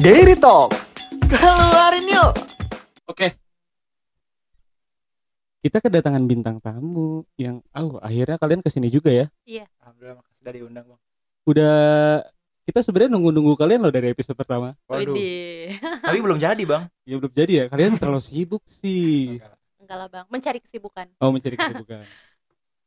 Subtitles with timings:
[0.00, 0.72] Daily Talk.
[1.28, 2.32] Keluarin yuk.
[3.04, 3.36] Oke.
[5.60, 9.28] Kita kedatangan bintang tamu yang oh akhirnya kalian ke sini juga ya.
[9.84, 11.00] Alhamdulillah makasih udah diundang bang.
[11.44, 11.76] Udah
[12.64, 14.72] kita sebenarnya nunggu-nunggu kalian loh dari episode pertama.
[14.88, 15.12] Waduh.
[16.00, 16.88] Tapi belum jadi bang.
[17.04, 17.64] Ya belum jadi ya.
[17.68, 19.36] Kalian terlalu sibuk sih.
[19.76, 21.12] Enggak lah bang, mencari kesibukan.
[21.20, 22.08] Oh mencari kesibukan.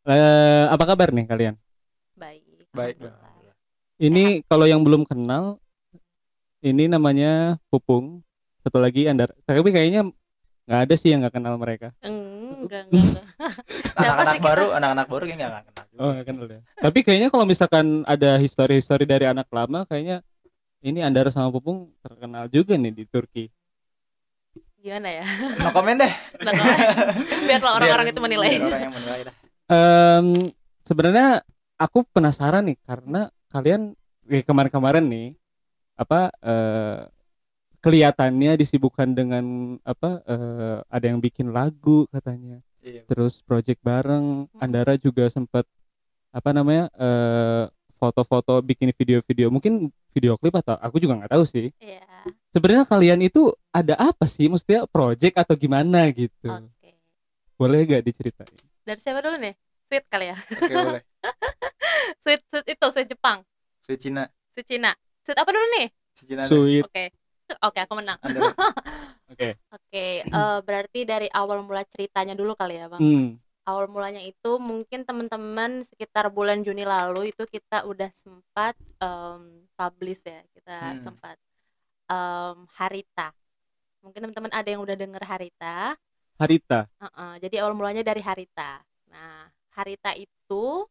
[0.09, 1.54] Eh, apa kabar nih kalian?
[2.18, 2.41] Baik.
[2.73, 2.98] Baik.
[4.02, 5.61] Ini kalau yang belum kenal,
[6.64, 8.23] ini namanya Pupung.
[8.59, 9.35] Satu lagi Andar.
[9.44, 10.08] Tapi kayaknya
[10.63, 11.91] nggak ada sih yang nggak kenal mereka.
[11.99, 13.23] Enggak, enggak,
[13.99, 15.99] Anak-anak baru, anak-anak baru kayaknya nggak kenal juga.
[15.99, 16.59] Oh nggak kenal ya.
[16.80, 20.23] Tapi kayaknya kalau misalkan ada histori-histori dari anak lama, kayaknya
[20.80, 23.52] ini Andar sama Pupung terkenal juga nih di Turki.
[24.80, 25.23] Gimana ya?
[25.59, 26.12] No komen deh.
[26.43, 26.66] Kalau-
[27.43, 28.49] Biarlah orang-orang Biar- itu menilai.
[28.49, 29.35] biar orang yang menilai dah.
[29.66, 30.27] Em,
[30.84, 31.27] sebenarnya
[31.76, 35.27] aku penasaran nih karena kalian kayak kemarin-kemarin nih
[35.94, 37.00] apa eh,
[37.80, 39.44] kelihatannya disibukkan dengan
[39.84, 43.08] apa eh, ada yang bikin lagu katanya Iya.
[43.08, 45.63] terus project bareng Andara juga sempat
[46.35, 47.63] apa namanya eh,
[47.96, 52.04] foto-foto bikin video-video mungkin video klip atau aku juga nggak tahu sih Iya.
[52.52, 56.91] sebenarnya kalian itu ada apa sih maksudnya project atau gimana gitu Oke.
[57.55, 58.52] boleh gak diceritain
[58.84, 59.55] Dari siapa dulu nih?
[59.88, 60.35] Sweet kali ya.
[60.35, 61.04] Oke boleh.
[62.24, 63.48] Sweet, sweet itu, sweet Jepang.
[63.80, 64.24] Sweet Cina.
[64.52, 64.91] Sweet Cina.
[65.24, 65.88] Sweet apa dulu nih?
[66.13, 66.47] Sweet deh.
[66.47, 67.06] sweet Oke.
[67.68, 68.19] Oke, aku menang.
[69.31, 73.02] Oke Oke, eh, berarti dari awal mula ceritanya dulu kali ya, Bang.
[73.02, 73.28] Hmm.
[73.63, 80.22] Awal mulanya itu mungkin teman-teman sekitar bulan Juni lalu itu kita udah sempat em, publish
[80.28, 80.44] ya.
[80.53, 81.00] Kita Hmm.
[81.00, 81.38] sempat
[82.12, 83.31] em, Harita.
[84.03, 85.96] Mungkin teman-teman ada yang udah denger Harita.
[86.38, 88.84] Harita Heeh, jadi awal mulanya dari Harita.
[89.09, 90.85] Nah, Harita itu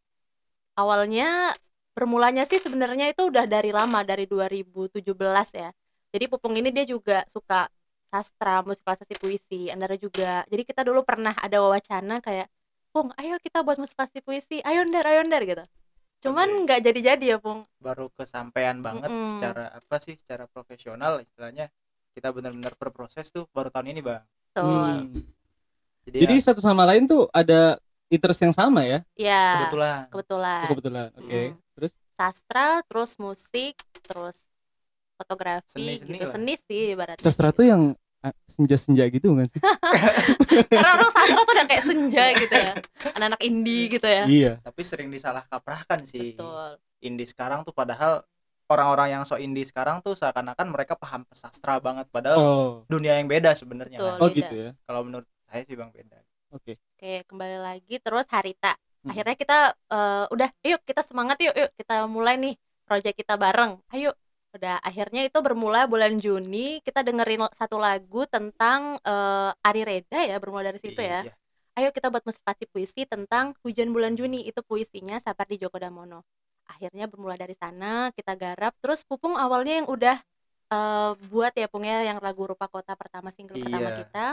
[0.75, 1.53] awalnya
[1.92, 5.70] bermulanya sih sebenarnya itu udah dari lama dari 2017 ya.
[6.12, 7.68] Jadi Pupung ini dia juga suka
[8.12, 10.44] sastra, musikalisasi puisi, Andara juga.
[10.48, 12.48] Jadi kita dulu pernah ada wacana kayak,
[12.92, 14.60] "Pung, ayo kita buat musikalisasi puisi.
[14.60, 15.64] Ayo Ndar, ayo Ndar," gitu.
[16.20, 16.60] Cuman Oke.
[16.69, 17.64] nggak jadi-jadi ya, Pung.
[17.82, 19.26] baru kesampaian banget Mm-mm.
[19.26, 20.14] secara apa sih?
[20.14, 21.72] Secara profesional istilahnya.
[22.12, 24.20] Kita benar-benar berproses tuh baru tahun ini bang.
[24.52, 25.08] Betul.
[25.08, 25.25] Hmm.
[26.04, 27.81] Jadi, Jadi ya, satu sama lain tuh ada
[28.12, 29.00] interest yang sama ya?
[29.17, 30.00] Ya, kebetulan.
[30.12, 30.61] kebetulan.
[30.61, 31.09] Oh, kebetulan.
[31.17, 31.41] Oke.
[31.49, 31.53] Mm.
[31.73, 33.75] Terus Sastra, terus musik,
[34.05, 34.37] terus
[35.17, 36.28] fotografi Seni-seni gitu.
[36.28, 36.33] lah.
[36.37, 37.23] Seni sih ibaratnya.
[37.25, 37.83] sastra tuh yang
[38.47, 39.59] senja-senja gitu kan sih?
[40.71, 42.73] Karena orang sastra tuh udah kayak senja gitu ya.
[43.17, 44.23] Anak-anak indie gitu ya.
[44.29, 44.53] iya.
[44.62, 46.39] Tapi sering disalah kaprahkan sih.
[46.39, 46.79] Betul.
[47.03, 48.23] Indie sekarang tuh padahal
[48.71, 52.71] orang-orang yang so indie sekarang tuh seakan-akan mereka paham sastra banget padahal Oh.
[52.87, 54.17] dunia yang beda sebenarnya kan.
[54.17, 54.39] Oh beda.
[54.39, 54.71] gitu ya.
[54.87, 56.17] kalau menurut saya sih bang beda
[56.52, 56.76] Oke.
[56.96, 58.76] Oke, kembali lagi terus Harita.
[59.02, 59.10] Hmm.
[59.10, 62.54] Akhirnya kita eh, udah yuk kita semangat yuk yuk kita mulai nih
[62.84, 63.80] proyek kita bareng.
[63.90, 64.12] Ayo.
[64.52, 70.36] Udah akhirnya itu bermula bulan Juni kita dengerin satu lagu tentang eh, Ari Reda ya
[70.36, 71.24] bermula dari situ ya.
[71.24, 71.32] Iya.
[71.72, 76.20] Ayo kita buat musikasi puisi tentang hujan bulan Juni itu puisinya Sapardi Djoko Damono.
[76.69, 80.20] Akhirnya bermula dari sana kita garap terus Pupung awalnya yang udah
[80.69, 83.98] eh, buat ya Pung ya yang lagu Rupa Kota pertama single pertama Iya.
[84.04, 84.26] kita.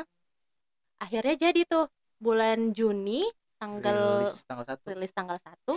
[0.99, 1.87] Akhirnya jadi tuh
[2.19, 3.23] bulan Juni
[3.55, 5.75] tanggal rilis tanggal satu rilis tanggal 1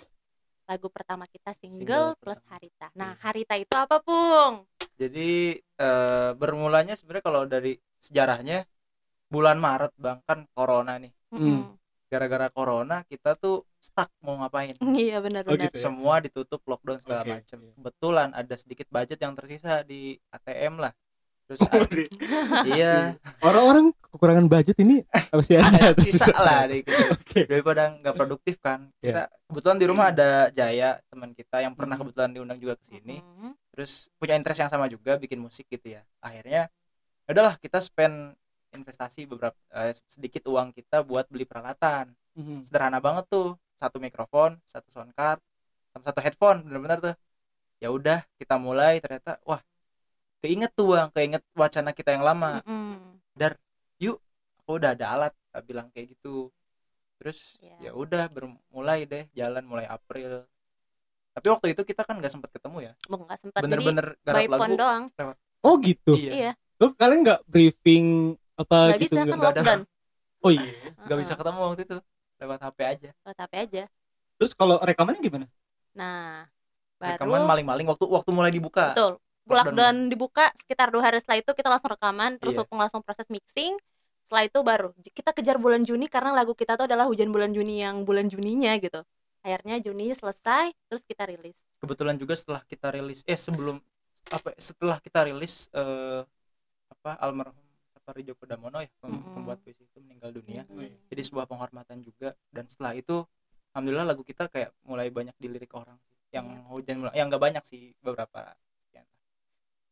[0.62, 2.52] lagu pertama kita single, Single plus pertama.
[2.54, 2.86] Harita.
[2.94, 3.20] Nah, Iya.
[3.20, 4.54] Harita itu apa, Pung?
[4.94, 8.62] jadi eh, bermulanya sebenarnya kalau dari sejarahnya
[9.26, 11.74] bulan Maret bang kan corona nih Mm-mm.
[12.06, 15.66] gara-gara corona kita tuh stuck mau ngapain Iya, benar Oh, benar.
[15.66, 15.82] gitu ya?
[15.82, 17.72] semua ditutup lockdown segala Oke, macam iya.
[17.74, 20.92] kebetulan ada sedikit budget yang tersisa di ATM lah
[21.52, 25.68] terus Oh, a- iya Orang-orang kekurangan budget ini apa sih ada?
[25.68, 26.92] ada sisa lah dikit.
[27.12, 27.40] Oke.
[27.44, 29.04] daripada nggak produktif kan Iya.
[29.04, 32.08] kita kebetulan di rumah ada Jaya teman kita yang pernah Hmm.
[32.08, 33.52] kebetulan diundang juga ke sini Mm-mm.
[33.68, 36.72] terus punya interest yang sama juga bikin musik gitu ya akhirnya
[37.22, 38.32] ya udahlah kita spend
[38.70, 42.64] investasi beberapa eh, sedikit uang kita buat beli peralatan Mhm.
[42.64, 45.36] sederhana banget tuh satu mikrofon satu sound card
[45.88, 47.14] sama satu headphone bener-bener tuh
[47.76, 49.60] ya udah kita mulai ternyata wah
[50.42, 53.16] keinget tuh bang keinget wacana kita yang lama Mm-mm.
[54.66, 56.48] oh udah ada alat Kita bilang kayak gitu
[57.20, 57.76] terus Iya.
[57.78, 60.42] ya udah bermulai deh jalan mulai April
[61.32, 63.60] tapi waktu itu kita kan nggak sempat ketemu ya nggak sempat.
[63.64, 65.02] Bener-bener garap lagu doang.
[65.64, 66.12] Oh gitu.
[66.18, 66.52] iya Iya,
[66.82, 69.14] Loh, kalian nggak briefing apa nggak gitu?
[69.16, 69.62] bisa kan ada.
[70.44, 70.74] Oh iya.
[71.06, 71.96] nggak bisa ketemu waktu itu
[72.42, 73.82] lewat HP aja Oh, tapi aja.
[74.36, 75.46] Terus kalau rekamannya gimana?
[75.94, 76.50] Nah,
[76.98, 79.22] rekaman baru maling-maling waktu waktu mulai dibuka betul.
[79.42, 79.74] Lockdown.
[79.74, 82.54] Lockdown dibuka sekitar dua hari setelah itu kita langsung rekaman, terus.
[82.54, 83.74] Pupung langsung proses mixing.
[84.26, 87.82] Setelah itu baru kita kejar bulan Juni karena lagu kita tuh adalah hujan bulan Juni
[87.84, 89.02] yang bulan Juninya gitu.
[89.42, 91.56] Akhirnya Juni selesai, terus kita rilis.
[91.82, 93.82] kebetulan juga setelah kita rilis eh sebelum
[94.30, 96.22] apa setelah kita rilis eh,
[96.94, 97.58] apa almarhum
[97.90, 99.34] Sapari Djoko Damono ya pem- Mm-mm.
[99.34, 100.86] pembuat puisi itu meninggal dunia Hmm.
[101.10, 103.26] jadi sebuah penghormatan juga dan setelah itu
[103.74, 105.98] alhamdulillah lagu kita kayak mulai banyak dilirik orang
[106.30, 106.70] yang Iya.
[106.70, 108.54] hujan yang nggak banyak sih beberapa.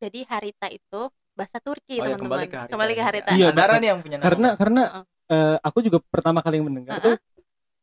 [0.01, 1.01] Jadi Harita itu
[1.37, 2.25] bahasa Turki oh ya teman-teman.
[2.25, 3.07] kembali ke Harita Kembali ke ini.
[3.07, 3.29] Harita.
[3.31, 5.05] Iya, Andara nih yang punya nama karena karena Heeh.
[5.31, 7.05] eh, aku juga pertama kali mendengar Heeh.
[7.05, 7.15] tuh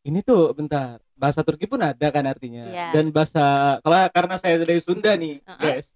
[0.04, 2.88] ini tuh bentar bahasa Turki pun ada kan artinya Iya.
[2.92, 3.44] dan bahasa
[3.82, 5.58] kalau karena saya dari Sunda nih Heeh.
[5.60, 5.88] guys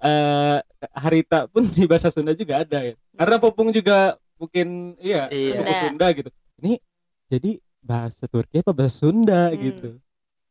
[0.00, 0.58] eh
[0.94, 5.52] Harita pun di bahasa Sunda juga ada ya karena Popung juga mungkin iya Iya.
[5.52, 5.80] suku Sunda.
[5.84, 6.80] Sunda gitu ini
[7.28, 9.56] jadi bahasa Turki apa bahasa Sunda Hmm.
[9.58, 9.90] gitu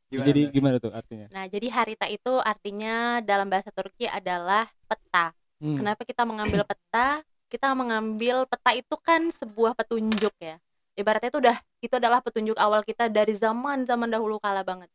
[0.10, 0.52] Gimana jadi tuh?
[0.52, 5.38] gimana tuh artinya Nah, jadi Harita itu artinya dalam bahasa Turki adalah peta.
[5.62, 5.78] Hmm.
[5.78, 7.22] Kenapa kita mengambil peta?
[7.46, 10.58] Kita mengambil peta itu kan sebuah petunjuk ya.
[10.98, 14.90] Ibaratnya itu udah itu adalah petunjuk awal kita dari zaman zaman dahulu kala banget.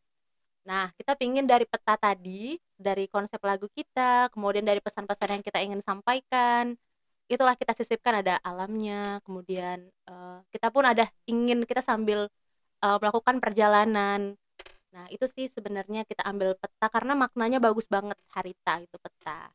[0.64, 5.60] Nah, kita pingin dari peta tadi, dari konsep lagu kita, kemudian dari pesan-pesan yang kita
[5.60, 6.72] ingin sampaikan,
[7.28, 12.28] itulah kita sisipkan ada alamnya, kemudian eh, kita pun ada ingin kita sambil
[12.84, 14.36] eh, melakukan perjalanan.
[14.94, 19.50] Nah, itu sih sebenarnya kita ambil peta karena maknanya bagus banget Harita itu peta.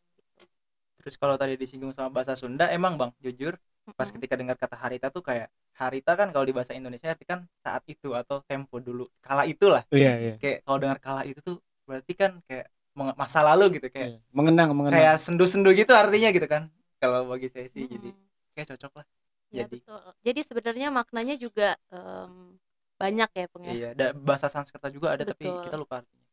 [0.99, 3.53] Terus kalau tadi disinggung sama bahasa Sunda emang bang jujur
[3.97, 4.15] pas Mm-mm.
[4.15, 7.83] ketika dengar kata harita tuh kayak harita kan kalau di bahasa Indonesia arti kan saat
[7.91, 11.57] itu atau tempo dulu kala itulah iya iya kayak kalau dengar kala itu tuh
[11.87, 12.67] berarti kan kayak
[13.15, 14.19] masa lalu gitu kayak Iya.
[14.35, 16.63] mengenang mengenang kayak sendu-sendu gitu artinya gitu kan
[17.01, 18.15] kalau bagi saya sih jadi Mm-mm.
[18.55, 19.05] kayak cocok lah
[19.49, 19.97] Ya, jadi betul.
[20.21, 22.57] Jadi sebenarnya maknanya juga em,
[23.01, 23.75] banyak ya, Pung ya.
[23.75, 25.59] iya da- bahasa Sanskerta juga ada tapi Betul.
[25.63, 26.25] kita lupa artinya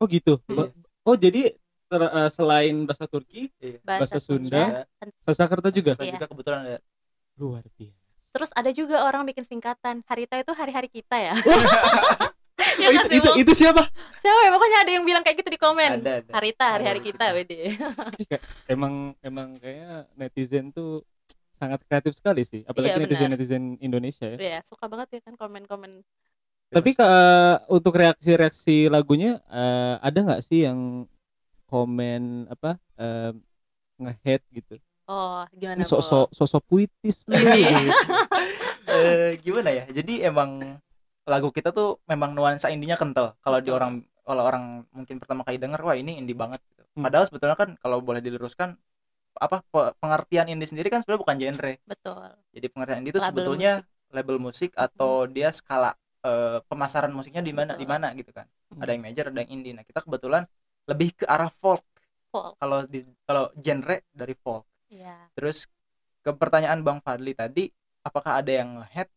[0.00, 0.84] oh gitu Mm.
[1.08, 1.38] oh jadi
[1.90, 4.86] ter- eh, selain bahasa Turki iya Bahasa Sunda.
[4.86, 6.14] Sunda, Sanskerta juga Sanskerta Iya.
[6.14, 6.78] juga kebetulan ada
[7.36, 7.98] luar biasa
[8.30, 10.06] Terus ada juga orang bikin singkatan.
[10.06, 11.34] Harita itu hari-hari kita ya.
[12.76, 13.88] Ya Oh, itu, itu itu siapa
[14.20, 14.50] Siapa ya?
[14.52, 15.90] Pokoknya ada yang bilang kayak gitu di komen.
[15.98, 17.72] ada ada Harita hari-hari kita, Wede.
[18.66, 21.00] Emang emang kayaknya netizen tuh
[21.56, 23.08] sangat kreatif sekali sih apalagi Iya, benar.
[23.08, 26.04] netizen netizen Indonesia ya Iya, suka banget ya kan komen-komen.
[26.70, 27.10] tapi ke-
[27.68, 31.04] untuk reaksi-reaksi lagunya eh, ada nggak sih yang
[31.70, 33.32] komen apa eh,
[34.02, 34.74] nge-hate gitu.
[35.10, 37.26] Oh, gimana, sosok sosok puitis.
[37.26, 37.90] Widih.
[38.94, 39.84] eh gimana ya?
[39.90, 40.78] Jadi emang
[41.26, 43.34] lagu kita tuh memang nuansa indinya kental.
[43.42, 44.64] Kalau di orang kalau orang
[44.94, 46.86] mungkin pertama kali denger wah ini indie banget gitu.
[46.94, 47.02] Hmm.
[47.06, 48.78] padahal sebetulnya kan kalau boleh diluruskan
[49.38, 51.74] apa pe- pengertian indie sendiri kan sebenarnya bukan genre.
[51.82, 52.26] Betul.
[52.54, 53.72] jadi pengertian indie itu Label sebetulnya
[54.10, 58.46] label musik atau dia skala eh, pemasaran musiknya di mana di mana gitu kan.
[58.70, 58.82] Hmm.
[58.86, 59.74] ada yang major ada yang indie.
[59.74, 60.46] Nah kita kebetulan
[60.88, 61.82] lebih ke arah folk
[62.32, 62.56] Folk.
[62.60, 65.30] kalau di kalau genre dari folk Iya.
[65.36, 65.66] terus
[66.24, 67.68] ke pertanyaan bang Fadli tadi
[68.04, 69.08] apakah ada yang head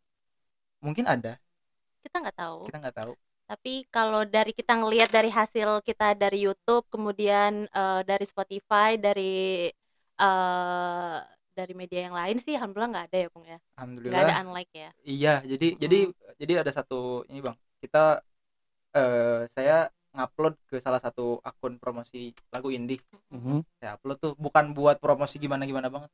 [0.84, 1.40] mungkin ada
[2.04, 2.60] Kita nggak tahu.
[2.66, 3.14] kita nggak tahu
[3.50, 9.70] Tapi kalau dari kita ngelihat dari hasil kita dari YouTube, kemudian eh, dari Spotify, dari
[10.22, 11.18] eh
[11.54, 13.60] dari media yang lain sih, alhamdulillah nggak ada ya, Pung ya.
[14.10, 14.90] Nggak ada alhamdulillah unlike ya.
[15.10, 15.98] iya jadi jadi
[16.42, 16.96] jadi ada satu
[17.30, 18.00] ini bang kita
[18.98, 19.74] eh saya
[20.14, 23.02] ngupload ke salah satu akun promosi lagu indie.
[23.34, 23.66] Mhm.
[23.78, 26.10] saya upload tuh bukan buat promosi gimana gimana banget.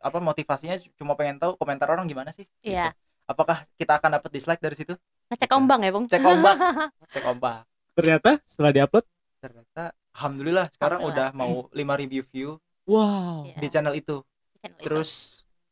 [0.00, 2.48] Apa motivasinya cuma pengen tahu komentar orang gimana sih?
[2.60, 2.90] Iya.
[2.90, 3.04] Gitu.
[3.26, 4.94] apakah kita akan dapat dislike dari situ?
[5.28, 6.06] Ngecek ombang ya, Pung.
[6.06, 6.56] cek ombak
[7.14, 9.04] cek ombak ternyata setelah diupload?
[9.42, 9.82] Ternyata
[10.14, 11.30] alhamdulillah sekarang Alhamdulillah.
[11.34, 12.56] udah mau 5000 view.
[12.86, 13.50] Wow.
[13.50, 14.16] Iya, di channel itu.
[14.62, 14.82] Channel itu.
[14.82, 15.10] terus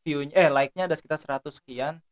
[0.03, 2.03] view-nya eh like-nya ada sekitar 100 sekian.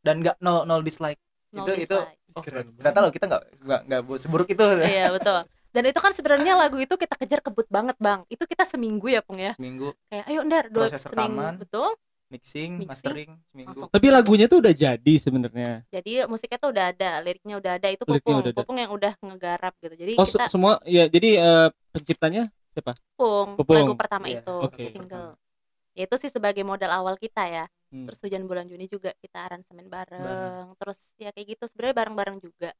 [0.00, 1.18] Dan nggak nol nol dislike
[1.52, 1.96] No itu itu
[2.32, 4.64] oh, ternyata loh kita nggak nggak nggak bu- seburuk itu
[4.96, 5.38] Iya, betul.
[5.72, 8.24] Dan itu kan sebenarnya lagu itu kita kejar kebut banget, Bang.
[8.28, 9.52] Itu kita seminggu ya, Pung ya.
[9.56, 11.54] seminggu Kayak ayo ndar dua Proses seminggu, rekaman.
[11.60, 11.90] betul.
[12.32, 13.88] mixing, Mixing, mastering seminggu langsung.
[13.92, 17.88] tapi lagunya tuh udah jadi sebenarnya Jadi musiknya tuh udah ada, liriknya udah ada.
[17.92, 18.56] Itu Liriknya Pupung.
[18.56, 19.94] Pupung yang udah ngegarap gitu.
[20.00, 23.84] Jadi oh kita semua ya jadi eh, penciptanya siapa Pupung, Pupung.
[23.84, 24.84] lagu pertama Iya, itu, Oke.
[24.96, 25.36] single.
[25.92, 27.64] Ya itu sih sebagai modal awal kita ya.
[27.92, 28.08] Hmm.
[28.08, 30.72] Terus hujan bulan Juni juga kita aransemen bareng.
[30.80, 32.72] Terus ya kayak gitu sebenarnya bareng-bareng juga.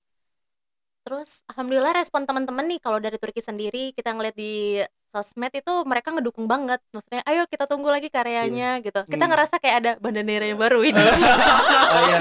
[1.02, 4.78] Terus alhamdulillah respon teman-teman nih kalau dari Turki sendiri kita ngeliat di
[5.12, 6.81] sosmed itu mereka ngedukung banget.
[6.88, 9.04] Maksudnya ayo kita tunggu lagi karyanya gitu.
[9.04, 9.33] Kita Hmm.
[9.35, 10.97] ngerasa kayak ada bandanera yang baru ini.
[11.92, 12.19] oh iya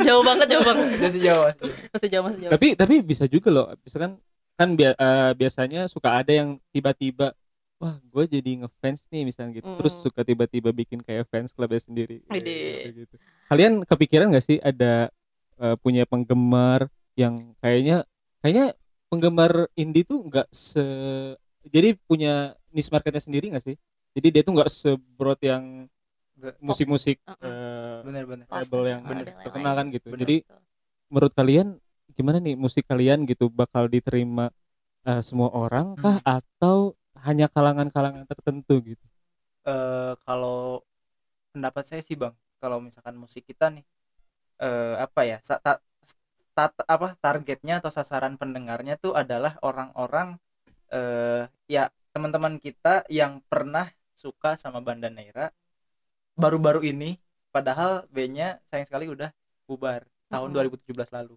[0.00, 0.86] jauh banget, jauh banget.
[0.96, 1.76] masih jauh masih jauh.
[1.92, 2.52] Masih jauh, masih jauh.
[2.54, 4.16] tapi tapi bisa juga loh misalkan
[4.56, 7.36] kan bia- eh, biasanya suka ada yang tiba-tiba
[7.76, 10.02] wah gue jadi ngefans nih misalnya gitu terus Mm.
[10.08, 12.72] suka tiba-tiba bikin kayak fans clubnya sendiri Widih.
[12.88, 13.14] Kayak gitu.
[13.46, 15.12] kalian kepikiran gak sih ada
[15.56, 18.08] eh, punya penggemar yang kayaknya
[18.40, 18.72] kayaknya
[19.06, 20.82] penggemar indie tuh nggak se
[21.68, 23.76] jadi punya niche marketnya sendiri gak sih
[24.16, 25.84] jadi dia tuh nggak sebrot yang
[26.60, 27.44] musik-musik Uh-uh.
[27.44, 30.20] eh, bener-bener label yang yang terkenal kan gitu Bener.
[30.24, 30.36] jadi
[31.08, 31.76] menurut kalian
[32.12, 34.48] gimana nih musik kalian gitu bakal diterima
[35.04, 36.95] eh, semua orang kah atau
[37.26, 39.06] hanya kalangan-kalangan tertentu gitu
[39.68, 40.82] eh kalau
[41.54, 43.84] pendapat saya sih bang kalau misalkan musik kita nih
[44.64, 45.82] eh apa ya sa- ta-
[46.56, 50.28] tat- apa targetnya atau sasaran pendengarnya tuh adalah orang-orang
[50.94, 51.42] eh
[51.74, 51.82] ya
[52.14, 53.86] teman-teman kita yang pernah
[54.22, 55.46] suka sama Banda Neira
[56.42, 57.10] baru-baru ini
[57.54, 59.30] padahal B-nya sayang sekali udah
[59.68, 60.56] bubar tahun Mm-mm.
[60.56, 61.36] 2017 lalu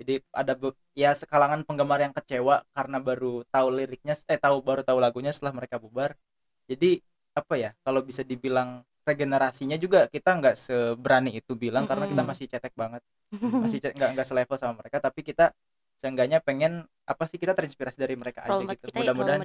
[0.00, 0.56] jadi ada
[0.96, 5.52] ya sekalangan penggemar yang kecewa karena baru tahu liriknya eh tahu baru tahu lagunya setelah
[5.52, 6.16] mereka bubar.
[6.64, 7.04] Jadi
[7.36, 12.48] apa ya kalau bisa dibilang regenerasinya juga kita nggak seberani itu bilang karena kita masih
[12.48, 13.04] cetek banget.
[13.62, 15.54] Masih nggak nggak selevel sama mereka tapi kita
[16.00, 18.88] seenggaknya pengen apa sih kita terinspirasi dari mereka aja gitu.
[18.90, 19.44] ya, mudah-mudahan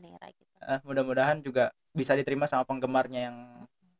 [0.00, 0.52] Nera gitu.
[0.64, 3.36] Eh, mudah-mudahan juga bisa diterima sama penggemarnya yang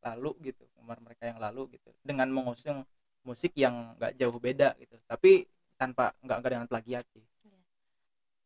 [0.03, 1.93] lalu gitu penggemar mereka yang lalu gitu.
[2.03, 2.83] Dengan mengusung
[3.27, 4.97] musik yang nggak jauh beda gitu.
[5.07, 5.47] Tapi
[5.79, 7.25] tanpa nggak nggak dengan plagiat sih.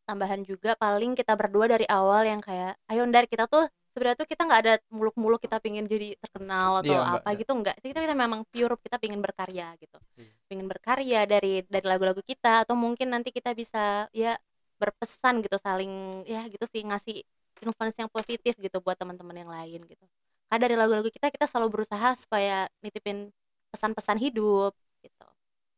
[0.07, 4.29] Tambahan juga paling kita berdua dari awal yang kayak ayo Ndar kita tuh sebenarnya tuh
[4.29, 7.39] kita nggak ada muluk-muluk kita pingin jadi terkenal atau Iya, nggak, apa nggak.
[7.43, 9.97] gitu enggak kita, kita memang pure kita pingin berkarya gitu.
[10.15, 10.31] Iya.
[10.47, 14.39] pingin berkarya dari dari lagu-lagu kita atau mungkin nanti kita bisa ya
[14.79, 17.19] berpesan gitu saling ya gitu sih ngasih
[17.59, 20.05] influence yang positif gitu buat teman-teman yang lain gitu.
[20.47, 23.27] Karena dari lagu-lagu kita kita selalu berusaha supaya nitipin
[23.73, 25.27] pesan-pesan hidup gitu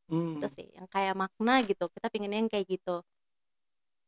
[0.10, 0.42] Hmm.
[0.42, 3.02] itu sih yang kayak makna gitu kita pinginnya yang kayak gitu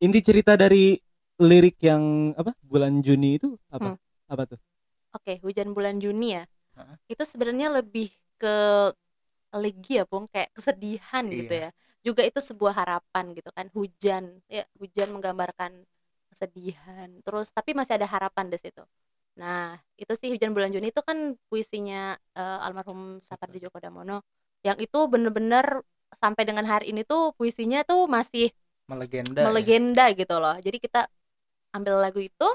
[0.05, 0.97] inti cerita dari
[1.41, 3.95] lirik yang apa bulan Juni itu apa Hmm.
[4.29, 4.59] apa tuh
[5.15, 6.43] Oke, hujan bulan Juni ya.
[6.75, 6.97] Heeh.
[7.11, 8.09] Itu sebenarnya lebih
[8.39, 8.55] ke
[9.63, 11.67] legi ya, Pung, kayak kesedihan gitu Iya.
[11.67, 11.69] ya.
[12.01, 14.23] Juga itu sebuah harapan gitu kan, hujan.
[14.47, 15.71] Ya, hujan menggambarkan
[16.31, 17.09] kesedihan.
[17.25, 18.83] Terus tapi masih ada harapan di situ.
[19.39, 24.21] Nah, itu sih hujan bulan Juni itu kan puisinya eh, almarhum Sapardi Djoko Damono
[24.61, 25.81] yang itu bener-bener
[26.21, 28.51] sampai dengan hari ini tuh puisinya tuh masih
[28.89, 29.45] melegenda ya.
[29.47, 30.55] melegenda gitu loh.
[30.59, 31.07] Jadi kita
[31.71, 32.47] ambil lagu itu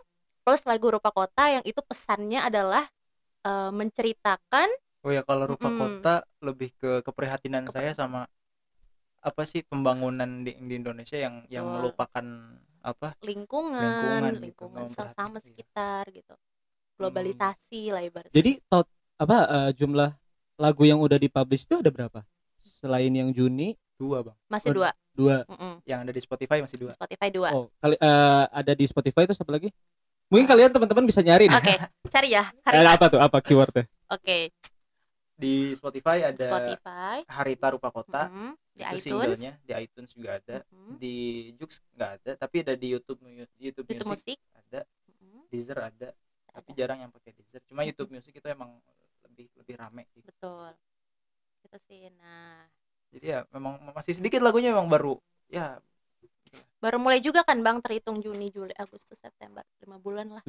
[0.45, 2.85] plus lagu Rupa Kota yang itu pesannya adalah
[3.47, 4.69] eh, menceritakan
[5.07, 5.81] oh ya kalau rupa Mm-mm.
[5.81, 8.27] kota lebih ke keprihatinan saya sama
[9.23, 11.75] apa sih pembangunan di, di Indonesia yang yang Betul.
[11.83, 12.27] melupakan
[12.87, 15.43] apa lingkungan, Lingkungan gitu, lingkungan, sesama memperhatikan, iya.
[15.43, 16.35] sekitar gitu.
[16.97, 18.33] Globalisasi lah ibaratnya.
[18.33, 20.11] jadi tot apa eh, jumlah
[20.57, 22.25] lagu yang udah dipublish itu ada berapa?
[22.57, 23.77] Selain yang Juni?
[23.97, 24.37] Dua bang.
[24.49, 25.37] Masih Oh, dua, dua.
[25.49, 25.81] Mm-mm.
[25.89, 26.93] yang ada di Spotify masih dua.
[26.93, 27.49] Spotify dua.
[27.53, 29.69] oh kali eh, ada di Spotify itu apa lagi?
[30.29, 31.75] Mungkin kalian teman-teman bisa nyari nih Oke,
[32.11, 32.45] cari ya.
[32.67, 32.93] Eh, Harita.
[32.93, 33.21] apa tuh?
[33.23, 33.85] Apa keywordnya?
[34.13, 34.51] Oke,
[35.37, 38.29] di Spotify ada Spotify, Harita Rupa Kota.
[38.29, 40.57] Mm-mm, di itu iTunes, singlenya di iTunes juga ada.
[40.73, 41.15] Mm-mm, di
[41.57, 43.21] Jux nggak ada tapi ada di YouTube
[43.57, 44.81] YouTube, YouTube Music, Musik, ada.
[45.09, 46.09] Mm-mm, Deezer ada
[46.57, 47.85] tapi jarang yang pakai Deezer cuma.
[47.85, 48.81] YouTube Music itu emang
[49.29, 50.73] lebih lebih rame sih betul.
[51.61, 52.09] Itu sih.
[52.17, 52.65] Nah,
[53.13, 55.21] jadi ya memang masih sedikit lagunya memang baru
[55.53, 55.79] ya
[56.81, 60.43] baru mulai juga kan Bang terhitung Juni, Juli, Agustus, September, lima bulan lah.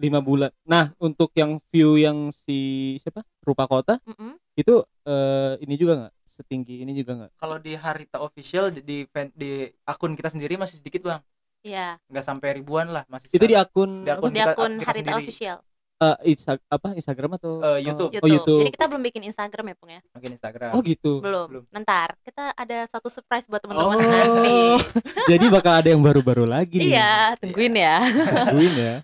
[0.00, 4.32] lima bulan nah untuk yang view yang si siapa Rupa Kota Mm-mm.
[4.56, 9.04] itu eh, ini juga nggak setinggi ini juga nggak kalau di Harita official di, di
[9.36, 11.20] di akun kita sendiri masih sedikit bang
[11.60, 14.86] Iya, nggak sampai ribuan lah masih itu di akun Di akun di kita- akun kita
[14.86, 15.22] Harita sendiri.
[15.22, 15.56] Official,
[15.98, 18.10] eh, Insta- apa Instagram atau Eh, YouTube.
[18.14, 20.00] oh YouTube Jadi kita belum bikin Instagram ya, Pung ya?
[20.10, 21.46] mungkin Instagram oh gitu Belum.
[21.46, 21.64] Belum.
[21.68, 24.00] Nanti kita ada satu surprise buat teman-teman Oh.
[24.00, 24.58] nanti.
[25.30, 27.96] jadi bakal ada yang baru-baru lagi nih Iya, tungguin ya.
[28.48, 28.94] tungguin ya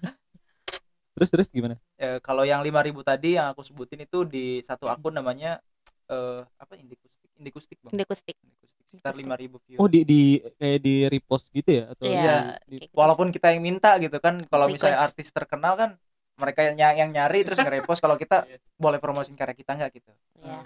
[1.12, 5.12] terus terus gimana Eh, kalau yang 5000 tadi yang aku sebutin itu di satu akun
[5.12, 5.60] namanya
[6.06, 8.36] eh apa indikustik indikustik bang Indekustik.
[8.40, 9.56] indikustik sekitar Indikustik.
[9.56, 9.76] 5000 view.
[9.80, 10.20] Oh di di
[10.56, 11.84] kayak di repost gitu ya?
[11.92, 15.74] Atau Iya, di- kayak gitu walaupun kita yang minta gitu kan kalau misalnya artis terkenal
[15.76, 15.90] kan
[16.36, 18.44] mereka yang, yang nyari terus nge-repost kalau kita
[18.84, 20.12] boleh promosiin karya kita nggak gitu.
[20.40, 20.64] Iya.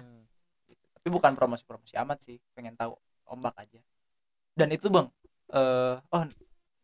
[1.01, 2.93] tapi bukan promosi-promosi amat sih pengen tahu
[3.25, 3.81] ombak aja.
[4.53, 5.07] Dan itu bang
[5.51, 6.23] eh oh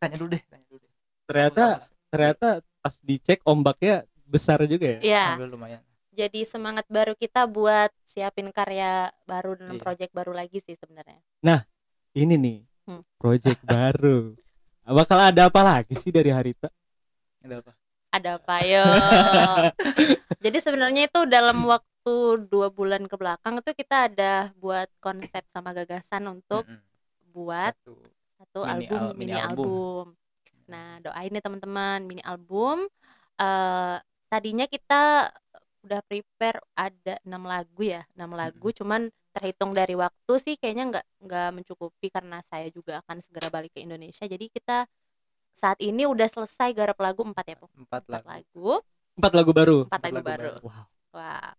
[0.02, 0.92] tanya dulu deh tanya dulu deh.
[1.28, 1.64] Ternyata
[2.08, 2.48] ternyata
[2.82, 5.00] pas dicek ombaknya besar juga ya?
[5.00, 5.82] Iya, lumayan.
[6.12, 9.82] Jadi semangat baru kita buat siapin karya baru dan Iya.
[9.86, 11.22] project baru lagi sih sebenarnya.
[12.12, 12.58] ini nih
[12.90, 13.04] Hmm.
[13.20, 14.34] project baru
[14.98, 16.66] bakal ada apa lagi sih dari Harita
[17.38, 17.72] ada apa
[18.08, 18.82] Ada apa yo?
[20.44, 22.14] jadi sebenarnya itu dalam waktu
[22.48, 26.80] dua bulan ke belakang itu kita ada buat konsep sama gagasan untuk Mm-mm.
[27.30, 28.00] buat Satu.
[28.40, 29.44] satu Mini album al- mini, album.
[29.52, 30.06] album.
[30.72, 32.88] Nah, doain nih teman-teman mini album.
[33.38, 33.96] eh
[34.26, 35.30] tadinya kita
[35.88, 38.68] udah prepare ada enam lagu ya, enam lagu.
[38.76, 43.72] Cuman terhitung dari waktu sih kayaknya nggak nggak mencukupi karena saya juga akan segera balik
[43.76, 44.24] ke Indonesia.
[44.28, 44.84] Jadi kita
[45.56, 47.72] saat ini udah selesai garap lagu empat ya, Pung?
[47.80, 48.80] empat Empat lagu lagu,
[49.18, 50.52] empat lagu baru empat Empat lagu lagu baru.
[50.54, 50.54] baru.
[50.66, 50.84] wow
[51.16, 51.52] Wah.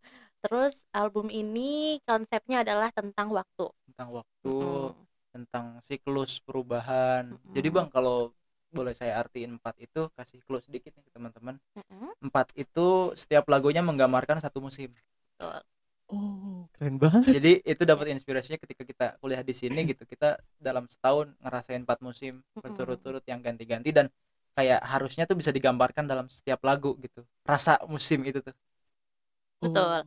[0.43, 3.67] Terus album ini konsepnya adalah tentang waktu.
[3.87, 4.93] tentang waktu Mm-mm.
[5.33, 7.53] tentang siklus perubahan Mm-mm.
[7.55, 8.33] jadi bang kalau
[8.77, 12.13] boleh saya artiin empat itu kasih clue sedikit nih ke teman-teman Mm-mm.
[12.25, 14.91] empat itu setiap lagunya menggambarkan satu musim
[16.09, 17.35] Oh, keren banget.
[17.35, 21.99] jadi itu dapat inspirasinya ketika kita kuliah di sini gitu kita dalam setahun ngerasain empat
[22.01, 24.07] musim berturut-turut yang ganti-ganti dan
[24.57, 28.55] kayak harusnya tuh bisa digambarkan dalam setiap lagu gitu rasa musim itu tuh
[29.63, 30.05] Betul.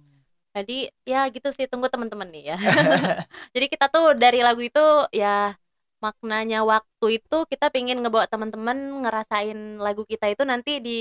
[0.56, 0.74] Jadi
[1.08, 2.56] ya gitu sih tunggu teman-teman nih ya.
[3.54, 4.80] Jadi kita tuh dari lagu itu
[5.20, 5.56] ya
[6.04, 10.92] maknanya waktu itu kita pingin ngebawa teman-teman ngerasain lagu kita itu nanti di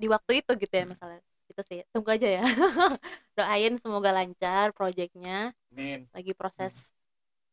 [0.00, 1.20] di waktu itu gitu ya misalnya.
[1.50, 1.78] Gitu sih.
[1.94, 2.42] Tunggu aja ya.
[3.38, 5.54] Doain semoga lancar proyeknya.
[6.16, 6.74] Lagi proses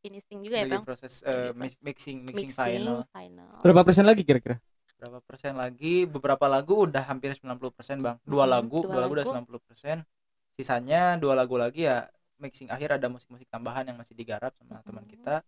[0.03, 0.83] finishing juga ya, lagi Bang.
[0.85, 3.53] proses Lagi proses mix- mixing mixing, Mixing final final.
[3.63, 4.57] Berapa persen lagi kira-kira?
[4.99, 9.13] berapa persen lagi beberapa lagu udah hampir 90 persen bang dua lagu dua dua lagu
[9.17, 9.29] udah lagu.
[9.29, 9.97] 90 persen
[10.57, 12.07] sisanya dua lagu lagi ya
[12.39, 15.13] mixing akhir ada musik-musik tambahan yang masih digarap sama teman Mm-mm.
[15.13, 15.43] kita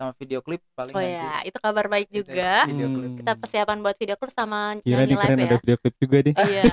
[0.00, 2.64] sama video klip paling Oh nanti ya, itu kabar baik Itu juga.
[2.64, 2.96] video Hmm.
[2.96, 5.60] klip Kita persiapan buat video klip sama Kira nyanyi nih keren live ada ya.
[5.60, 6.34] video klip juga deh.
[6.34, 6.64] Iya.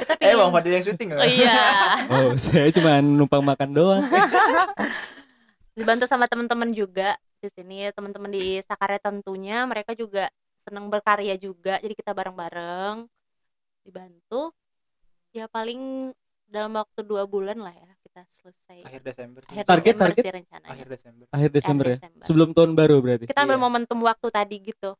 [0.00, 1.58] Eh pingin- bang Fadil yang syuting Oh iya.
[2.14, 4.02] Oh, saya cuma numpang makan doang.
[5.72, 10.28] dibantu sama teman-teman juga di sini teman-teman di Sakarya tentunya mereka juga
[10.60, 13.08] senang berkarya juga jadi kita bareng-bareng
[13.80, 14.52] dibantu
[15.30, 16.12] ya paling
[16.44, 20.22] dalam waktu dua bulan lah ya kita selesai akhir Desember akhir Target, Desember target?
[20.26, 21.94] sih rencananya akhir Desember Akhir Desember ya.
[21.94, 22.22] Desember.
[22.26, 23.24] Sebelum tahun baru berarti.
[23.30, 23.62] kita ambil Iya.
[23.62, 24.90] momentum waktu tadi gitu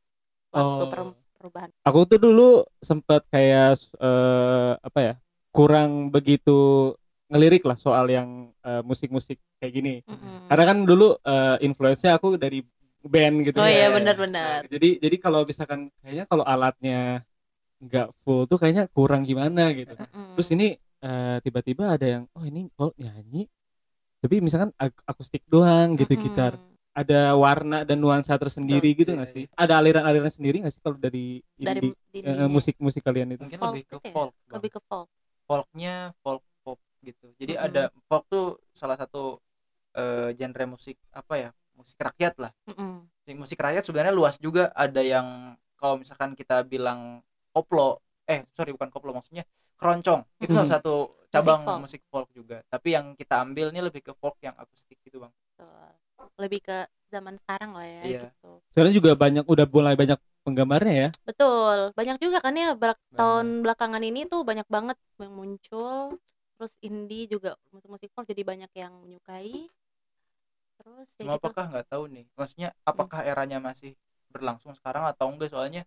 [0.55, 0.87] waktu Oh.
[0.87, 2.49] per- perubahan Aku tuh dulu
[2.79, 5.15] sempat kayak eh, apa ya?
[5.51, 6.95] Kurang begitu
[7.27, 9.95] ngelirik lah soal yang eh, musik-musik kayak gini.
[10.07, 10.47] Mm-mm.
[10.47, 12.63] Karena kan dulu eh, influence-nya aku dari
[13.03, 13.75] band gitu oh ya.
[13.75, 17.27] iya benar-benar Jadi jadi kalau misalkan kayaknya kalau alatnya
[17.83, 19.99] nggak full tuh kayaknya kurang gimana gitu.
[19.99, 20.39] Mm-mm.
[20.39, 23.49] Terus ini eh, tiba-tiba ada yang oh ini oh nyanyi
[24.21, 26.25] tapi misalkan ak- akustik doang gitu Mm-mm.
[26.29, 26.53] gitar
[26.91, 30.83] ada warna dan nuansa tersendiri Betul, gitu iya, nggak sih ada aliran-aliran sendiri nggak sih
[30.83, 32.47] kalau dari dari indie, eh, dindingnya.
[32.51, 34.13] musik-musik kalian itu mungkin Folk lebih ke gitu ya?
[34.13, 34.53] folk Bang.
[34.59, 35.09] lebih ke folk
[35.49, 37.67] folknya folk pop gitu jadi Mm-mm.
[37.71, 39.39] ada folk tuh salah satu
[39.97, 43.09] eh, genre musik apa ya musik rakyat lah Mm-mm.
[43.39, 47.23] musik rakyat sebenarnya luas juga ada yang kalau misalkan kita bilang
[47.55, 49.43] koplo eh sorry bukan koplo maksudnya
[49.75, 50.75] keroncong itu salah Mhm.
[50.79, 50.95] satu
[51.29, 51.81] cabang folk.
[51.83, 52.29] musik folk.
[52.31, 55.91] juga tapi yang kita ambil ini lebih ke folk yang akustik gitu bang Betul.
[56.39, 58.21] lebih ke zaman sekarang lah ya Iya.
[58.31, 63.03] gitu sekarang juga banyak udah mulai banyak penggamarnya ya Betul, banyak juga kan ya belak-
[63.03, 63.19] Banyak.
[63.19, 66.17] tahun belakangan ini tuh banyak banget yang muncul.
[66.57, 69.69] Terus indie juga musik-musik folk jadi banyak yang menyukai.
[70.77, 71.41] Terus ya cuma gitu.
[71.41, 73.93] apakah nggak tahu nih maksudnya apakah eranya masih
[74.29, 75.83] berlangsung sekarang atau enggak soalnya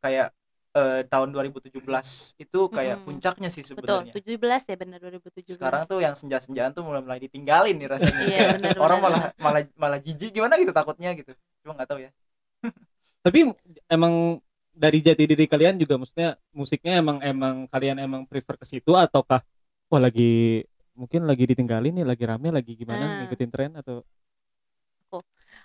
[0.00, 0.32] kayak
[0.74, 3.06] eh, tahun 2017 itu kayak Mm-mm.
[3.08, 5.56] puncaknya sih Betul, sebenarnya 17 ya benar 2017.
[5.56, 9.22] sekarang tuh yang senja-senjaan tuh mulai mulai ditinggalin nih rasanya Iya, benar, orang benar, malah
[9.40, 11.32] malah malah jijik gimana gitu takutnya gitu
[11.64, 12.10] cuma nggak tahu ya
[13.24, 13.38] tapi
[13.90, 14.38] emang
[14.78, 19.42] dari jati diri kalian juga maksudnya musiknya emang emang kalian emang prefer ke situ ataukah
[19.90, 20.62] wah lagi
[20.94, 23.14] mungkin lagi ditinggalin nih lagi rame lagi gimana Nah.
[23.26, 24.02] ngikutin tren atau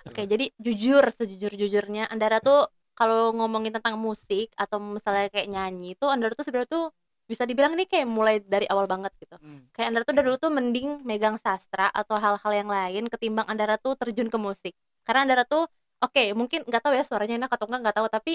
[0.03, 6.09] Oke, jadi jujur sejujur-jujurnya Andara tuh kalau ngomongin tentang musik atau misalnya kayak nyanyi tuh
[6.13, 6.85] Andara tuh sebenarnya tuh
[7.25, 9.35] bisa dibilang ini kayak mulai dari awal banget gitu.
[9.73, 13.75] Kayak Andara tuh dari dulu tuh mending megang sastra atau hal-hal yang lain ketimbang Andara
[13.81, 14.73] tuh terjun ke musik.
[15.07, 15.65] Karena Andara tuh
[16.03, 18.31] oke, mungkin nggak tahu ya suaranya enak atau enggak nggak tahu tapi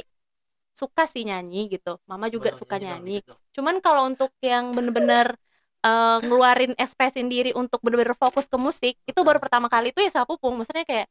[0.75, 1.99] suka sih nyanyi gitu.
[2.11, 3.23] Mama juga suka nyanyi.
[3.55, 5.35] Cuman kalau untuk yang bener-bener
[5.85, 10.11] eh, ngeluarin ekspresi diri untuk bener-bener fokus ke musik itu baru pertama kali itu ya
[10.15, 10.55] sama Pupung.
[10.59, 11.07] Maksudnya kayak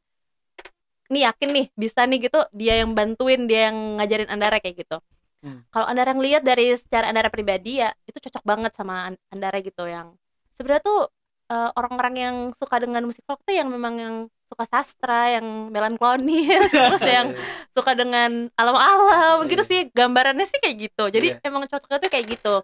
[1.08, 4.96] nih yakin nih bisa nih gitu dia yang bantuin dia yang ngajarin Andara kayak gitu.
[5.38, 5.62] Hmm.
[5.70, 9.86] Kalau Andara ngelihat dari secara Andara pribadi ya itu cocok banget sama An- Andara gitu
[9.86, 10.12] yang
[10.52, 11.00] sebenarnya tuh
[11.48, 14.14] eh, orang-orang yang suka dengan musik folk tuh yang memang yang
[14.48, 17.36] suka sastra, yang melankolis, terus yang
[17.76, 19.50] suka dengan alam-alam Iya.
[19.52, 21.44] gitu sih gambarannya sih kayak gitu jadi Iya.
[21.44, 22.54] emang cocoknya tuh kayak gitu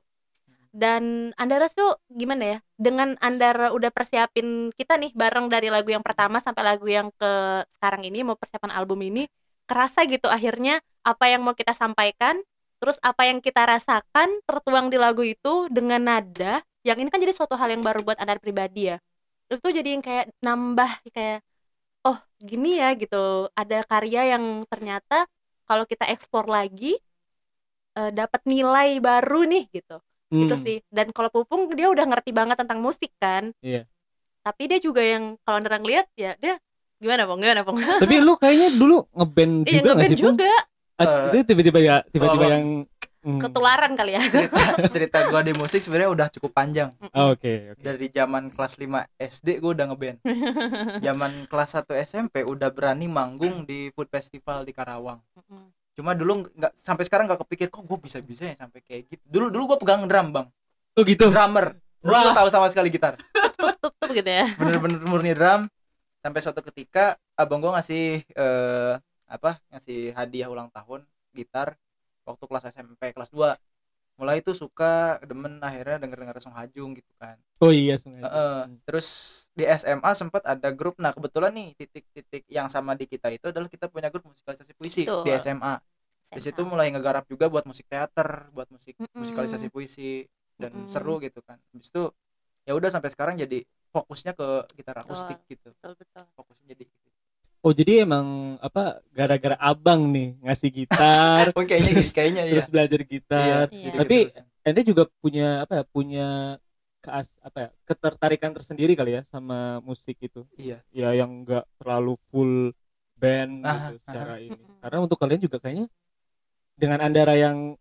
[0.75, 2.59] dan Andara tuh gimana ya?
[2.75, 7.63] Dengan Andara udah persiapin kita nih bareng dari lagu yang pertama sampai lagu yang ke
[7.79, 9.31] sekarang ini mau persiapan album ini
[9.71, 12.43] kerasa gitu akhirnya apa yang mau kita sampaikan
[12.83, 17.33] terus apa yang kita rasakan tertuang di lagu itu dengan nada yang ini kan jadi
[17.33, 18.99] suatu hal yang baru buat Andara pribadi ya.
[19.47, 21.39] Itu tuh jadi yang kayak nambah kayak
[22.09, 23.49] oh gini ya gitu.
[23.55, 25.27] Ada karya yang ternyata
[25.71, 26.99] kalau kita ekspor lagi
[27.99, 29.97] eh, dapat nilai baru nih gitu
[30.37, 30.65] gitu Hmm.
[30.65, 30.77] sih.
[30.89, 33.55] Dan kalau Pupung dia udah ngerti banget tentang musik kan?
[33.61, 33.87] Iya.
[34.41, 36.61] tapi dia juga yang kalau Anda ngeliat ya dia
[37.01, 40.27] gimana pong gimana pong tapi lu kayaknya dulu ngeband iya juga nggak ngeband sih Pung?
[40.37, 40.53] juga.
[40.95, 42.65] Eh, itu tiba-tiba ya tiba-tiba yang
[43.25, 43.41] hmm.
[43.41, 44.21] ketularan kali ya.
[44.21, 44.61] Cerita
[44.95, 46.93] cerita gua di musik sebenarnya udah cukup panjang.
[47.11, 47.81] Ah, oke oke.
[47.81, 50.19] Dari zaman kelas 5 SD gua udah ngeband.
[51.09, 55.25] Zaman kelas 1 SMP udah berani manggung di food festival di Karawang.
[55.95, 59.23] Cuma dulu nggak sampai sekarang nggak kepikir kok gue bisa bisa ya sampai kayak gitu?
[59.31, 60.47] Dulu dulu gue pegang drum bang.
[60.95, 61.31] Oh gitu.
[61.31, 61.79] drummer.
[62.05, 62.35] Gue Wah.
[62.37, 63.17] tahu sama sekali gitar.
[63.55, 64.51] Tup tup tup gitu ya.
[64.59, 65.71] Bener-bener murni drum.
[66.21, 68.93] Sampai suatu ketika abang gue ngasih eh,
[69.25, 71.03] apa ngasih hadiah ulang tahun
[71.33, 71.75] gitar
[72.25, 73.57] waktu kelas SMP kelas 2
[74.19, 78.21] mulai itu suka demen akhirnya denger denger Song Hajung gitu kan Oh iya sungai.
[78.23, 78.67] Heeh.
[78.87, 79.09] terus
[79.59, 83.69] di SMA sempat ada grup nah kebetulan nih titik-titik yang sama di kita itu adalah
[83.71, 85.23] kita punya grup musikalisasi puisi Betul.
[85.27, 85.75] di SMA
[86.35, 89.19] di situ mulai ngegarap juga buat musik teater buat musik Mm-mm.
[89.23, 90.27] musikalisasi puisi
[90.59, 90.91] dan Mm-mm.
[90.91, 92.03] seru gitu kan habis itu
[92.67, 93.63] ya udah sampai sekarang jadi
[93.95, 97.09] fokusnya ke gitar akustik gitu betul betul fokusnya jadi gitu.
[97.65, 102.69] Oh jadi emang apa gara-gara abang nih ngasih gitar, oh kayaknya Terus- kayaknya iya terus
[102.69, 103.65] belajar gitar.
[103.73, 103.89] Iya.
[103.89, 104.41] Jadi Tapi gitu.
[104.69, 105.85] ente juga punya apa ya?
[105.89, 106.27] Punya
[107.01, 107.69] keas apa ya?
[107.85, 110.45] Ketertarikan tersendiri kali ya sama musik itu.
[110.61, 112.77] iya Ya yang enggak terlalu full
[113.17, 114.53] band Ah, gitu secara ini.
[114.61, 114.85] Mm-mm.
[114.85, 115.89] Karena untuk kalian juga kayaknya
[116.77, 117.81] dengan Andara yang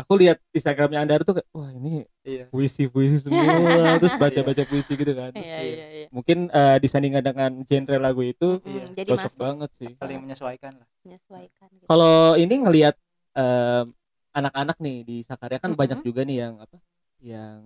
[0.00, 5.12] aku lihat Instagramnya Andara tuh kayak wah ini iya puisi-puisi semua terus baca-baca puisi gitu
[5.12, 5.30] kan.
[5.36, 8.84] Terus iya iya iya mungkin eh, disandingkan dengan genre lagu itu Mm-mm, Iya.
[8.98, 9.90] jadi cocok masuk banget sih.
[10.00, 11.86] saling menyesuaikan lah menyesuaikan gitu.
[11.86, 12.94] Kalau ini ngelihat
[13.38, 13.86] em,
[14.34, 15.80] anak-anak nih di Sakarya kan Mm-mm.
[15.80, 16.76] banyak juga nih yang apa?
[17.20, 17.60] Yang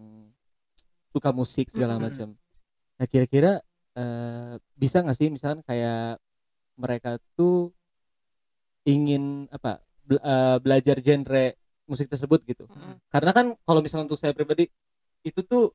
[1.15, 2.35] suka musik segala macam.
[2.99, 3.63] Nah, kira-kira
[3.99, 6.19] eh, bisa nggak sih misalkan kayak
[6.79, 7.71] mereka tuh
[8.85, 9.81] ingin apa?
[10.05, 12.65] bel- eh, belajar genre musik tersebut gitu.
[12.67, 12.97] Mm-mm.
[13.09, 14.69] Karena kan kalau misalkan untuk saya pribadi
[15.25, 15.73] itu tuh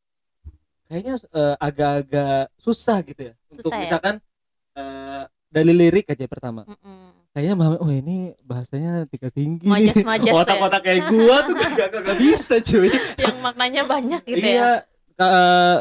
[0.90, 3.84] kayaknya eh, agak-agak susah gitu ya untuk Susah ya?
[3.86, 4.16] misalkan
[4.74, 7.30] eh, dari lirik aja pertama Mm-mm.
[7.34, 10.42] kayaknya memahami oh ini bahasanya tingkat tinggi Majas- nih majas ya.
[10.42, 12.90] otak-otak kayak gua tuh gak, gak, gak bisa cuy
[13.26, 14.70] yang maknanya banyak gitu ya iya
[15.18, 15.78] eh,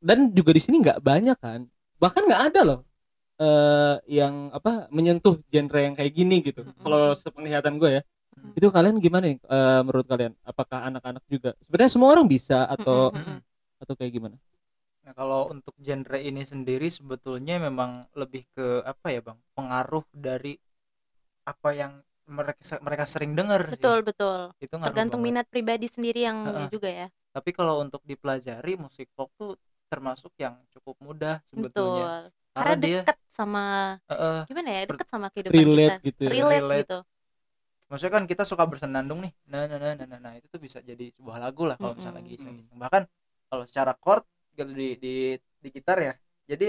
[0.00, 1.68] dan juga di sini nggak banyak kan
[2.00, 2.80] bahkan nggak ada loh
[3.36, 6.80] eh yang apa menyentuh genre yang kayak gini gitu Mm-mm.
[6.80, 8.02] kalau sepenglihatan gue ya
[8.36, 8.52] Mm.
[8.56, 13.12] itu kalian gimana nih eh, menurut kalian apakah anak-anak juga sebenarnya semua orang bisa atau
[13.12, 13.38] Mm-mm.
[13.82, 14.36] atau kayak gimana
[15.06, 19.38] Nah, kalau untuk genre ini sendiri sebetulnya memang lebih ke apa ya, Bang?
[19.54, 20.58] Pengaruh dari
[21.46, 21.92] apa yang
[22.26, 23.78] mereka mereka sering dengar sih.
[23.78, 25.30] betul betul Itu tergantung banget.
[25.30, 26.66] minat pribadi sendiri yang Heeh.
[26.74, 27.06] juga ya
[27.38, 29.54] Tapi kalau untuk dipelajari musik folk tuh
[29.86, 32.10] termasuk yang cukup mudah sebetulnya.
[32.10, 33.62] betul Karena karena dia dekat sama
[34.10, 34.40] Heeh.
[34.48, 36.82] gimana ya dekat sama kehidupan relate kita gitu ya relate, Relate.
[36.82, 36.98] gitu
[37.90, 39.32] maksudnya kan kita suka bersenandung nih.
[39.52, 42.18] Nah, nah, nah, nah, nah, nah, itu tuh bisa jadi sebuah lagu lah kalau misalnya
[42.22, 42.38] lagi Mm-mm.
[42.38, 42.78] iseng-iseng.
[42.82, 43.02] Bahkan
[43.50, 44.24] kalau secara chord
[44.58, 45.12] gitu di di
[45.62, 46.12] di gitar ya.
[46.50, 46.64] Jadi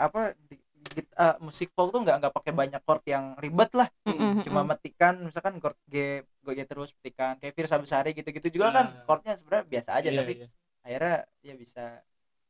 [0.00, 0.56] apa di,
[0.96, 3.88] git- ah, musik folk tuh nggak nggak pakai banyak chord yang ribet lah.
[4.06, 4.70] Mm-mm, cuma mm-mm.
[4.70, 9.04] metikan misalkan chord G G terus petikan kayak Firsa Besari gitu-gitu juga kan Nah.
[9.06, 10.46] chordnya sebenarnya biasa aja Iya, tapi iya.
[10.86, 11.14] akhirnya
[11.44, 11.82] ya bisa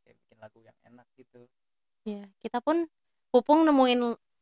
[0.06, 1.44] kayak bikin lagu yang enak gitu
[2.08, 2.76] Iya, kita pun
[3.30, 4.00] Pupung nemuin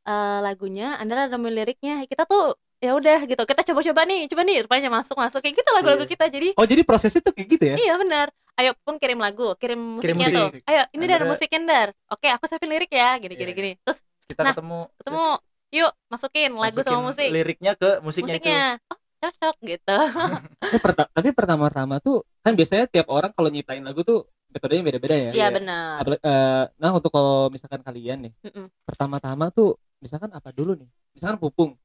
[0.09, 1.95] eh, lagunya, Andra nemuin liriknya.
[2.11, 2.43] Kita tuh
[2.79, 3.43] ya udah gitu.
[3.43, 6.11] Kita coba-coba nih, coba nih rupanya masuk masuk kayak gitu lagu-lagu Iya.
[6.11, 6.25] kita.
[6.29, 8.29] Jadi oh jadi prosesnya tuh kayak gitu ya iya benar.
[8.55, 10.63] Ayo Pupung kirim lagu, kirim Kirim musiknya musik.
[10.63, 10.67] tuh.
[10.67, 11.89] Ayo ini dar Andra- musikin dar.
[12.09, 13.71] Oke, aku siapin lirik ya, gini gini Iya, gini.
[13.81, 15.25] Terus kita Nah, ketemu ketemu,
[15.71, 17.29] yuk masukin lagu masukin sama musik.
[17.29, 18.63] liriknya ke musiknya, Musiknya.
[18.89, 19.97] Oh, cocok gitu.
[20.85, 25.31] Perta- tapi pertama-tama tuh kan biasanya tiap orang kalau nyiptain lagu tuh metodenya beda-beda ya.
[25.31, 25.49] Iya Iya.
[25.53, 25.99] benar.
[26.17, 28.67] Eh, nah untuk kalau misalkan kalian nih, Mm-mm.
[28.83, 30.89] pertama-tama tuh misalkan apa dulu nih?
[31.13, 31.79] Misalkan pupung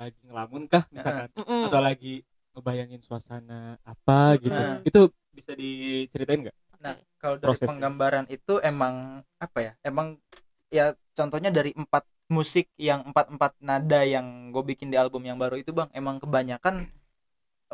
[0.00, 1.68] lagi ngelamun kah misalkan Mm-mm.
[1.68, 2.14] atau lagi
[2.56, 4.56] ngebayangin suasana apa gitu.
[4.56, 4.88] Mm-mm.
[4.88, 5.00] Itu
[5.36, 6.56] bisa diceritain nggak?
[6.80, 7.68] nah kalau dari Prosesnya.
[7.76, 10.16] penggambaran itu emang apa ya emang
[10.72, 15.36] ya contohnya dari empat musik yang empat empat nada yang gue bikin di album yang
[15.36, 16.88] baru itu bang emang kebanyakan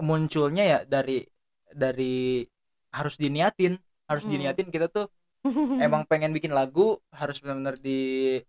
[0.02, 1.22] munculnya ya dari
[1.70, 2.42] dari
[2.90, 3.78] harus diniatin
[4.10, 4.32] harus Mm.
[4.34, 5.06] diniatin kita tuh
[5.86, 7.98] emang pengen bikin lagu harus benar-benar di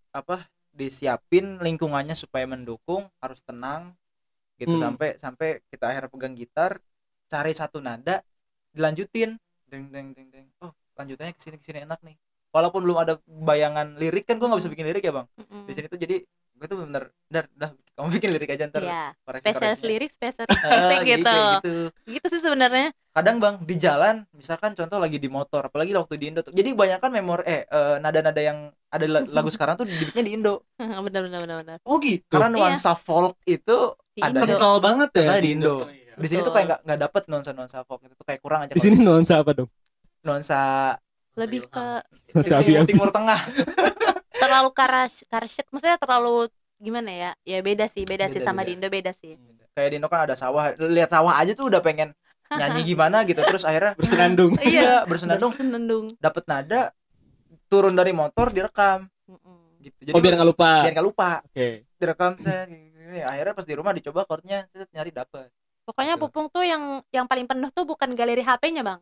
[0.09, 0.41] apa
[0.77, 3.97] disiapin lingkungannya supaya mendukung harus tenang
[4.61, 4.77] gitu.
[4.77, 4.93] Hmm.
[4.93, 6.77] sampai sampai kita akhirnya pegang gitar
[7.27, 8.21] cari satu nada
[8.71, 9.35] dilanjutin.
[9.65, 10.47] Deng deng deng deng.
[10.61, 12.15] Oh lanjutannya ke sini ke sini enak nih.
[12.53, 15.27] Walaupun belum ada bayangan lirik kan gua nggak bisa bikin lirik ya bang?
[15.37, 15.63] Mm-mm.
[15.67, 16.23] di sini tuh jadi
[16.57, 20.09] gue tuh bener dar dah kamu bikin lirik aja ntar Iya, koreksi- spesialis koreksinya." lirik,
[20.11, 21.37] spesialis Ah, musik gitu, gitu.
[21.57, 21.73] gitu
[22.07, 22.87] Gitu sih sebenarnya.
[23.09, 26.69] kadang bang di jalan misalkan contoh lagi di motor apalagi waktu di Indo tuh jadi
[26.71, 30.61] banyak kan memori eh eh, nada-nada yang ada lagu sekarang tuh dibikinnya di Indo
[31.05, 31.77] benar benar benar benar.
[31.83, 32.25] Oh gitu.
[32.27, 32.55] karena Iya.
[32.55, 33.77] nuansa folk itu
[34.15, 35.85] Ada kental banget ya di Indo.
[35.85, 36.13] Iya.
[36.13, 38.73] di sini tuh kayak nggak nggak dapet nuansa nuansa folk itu tuh kayak kurang aja
[38.73, 39.69] Di sini nuansa apa dong?
[40.19, 40.57] nuansa
[41.37, 41.85] Lebih ke
[42.33, 43.39] Nuansa timur, tengah
[44.41, 47.31] terlalu karas karsyet maksudnya terlalu gimana ya?
[47.41, 48.67] Ya beda sih, beda, sih Beda, sama beda.
[48.67, 49.33] di Indo beda sih.
[49.71, 52.09] kayak di Indo kan ada sawah lihat sawah aja tuh udah pengen
[52.49, 54.57] nyanyi gimana gitu terus akhirnya Bersenandung.
[54.65, 56.05] iya bersenandung Bersenandung.
[56.17, 56.89] dapet nada
[57.67, 59.05] turun dari motor direkam
[59.77, 60.71] gitu jadi Oh biar nggak lupa.
[60.81, 61.85] biar nggak lupa Oke.
[61.95, 62.65] direkam saya
[63.23, 65.49] akhirnya pas di rumah dicoba chordnya nyari dapet
[65.83, 66.23] Pokoknya Gitu.
[66.27, 68.99] Pupung tuh yang yang paling penuh tuh bukan galeri HP-nya, Bang.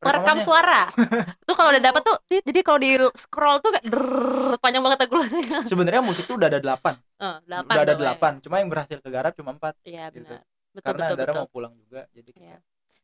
[0.00, 0.88] Merekam suara.
[1.48, 5.60] tuh kalau udah dapet tuh jadi kalau di scroll tuh kayak drrrr, panjang banget lagunya.
[5.70, 9.32] sebenarnya musik tuh udah ada delapan Eh, delapan udah ada delapan cuma yang berhasil kegarap
[9.36, 10.24] cuma empat Iya, Gitu.
[10.24, 10.40] benar.
[10.70, 11.40] Betul karena betul Andara betul.
[11.42, 12.58] mau pulang juga jadi kita kena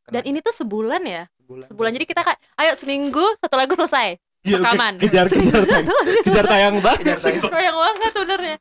[0.09, 1.23] Dan ini tuh sebulan ya?
[1.37, 1.91] sebulan, Sebulan.
[1.93, 4.09] Jadi kita kayak ayo seminggu satu lagu selesai.
[4.47, 4.95] Iya, Rekaman.
[5.03, 5.87] kejar kejar tayang
[6.23, 7.75] kejar tayang banget Kejar tayang.
[7.77, 8.57] Banget sebenarnya.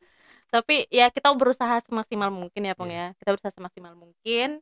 [0.46, 3.14] Tapi ya kita berusaha semaksimal mungkin ya, Pong ya.
[3.16, 4.60] Kita berusaha semaksimal mungkin.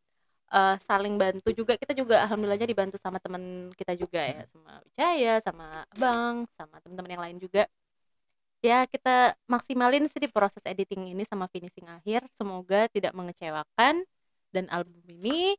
[0.55, 1.75] Eh, saling bantu juga.
[1.75, 4.47] Kita juga alhamdulillahnya dibantu sama teman kita juga ya.
[4.47, 7.67] Sama Wijaya sama Bang sama teman-teman yang lain juga.
[8.62, 12.23] Ya kita maksimalin sih di proses editing ini sama finishing akhir.
[12.31, 14.07] Semoga tidak mengecewakan.
[14.55, 15.59] Dan album ini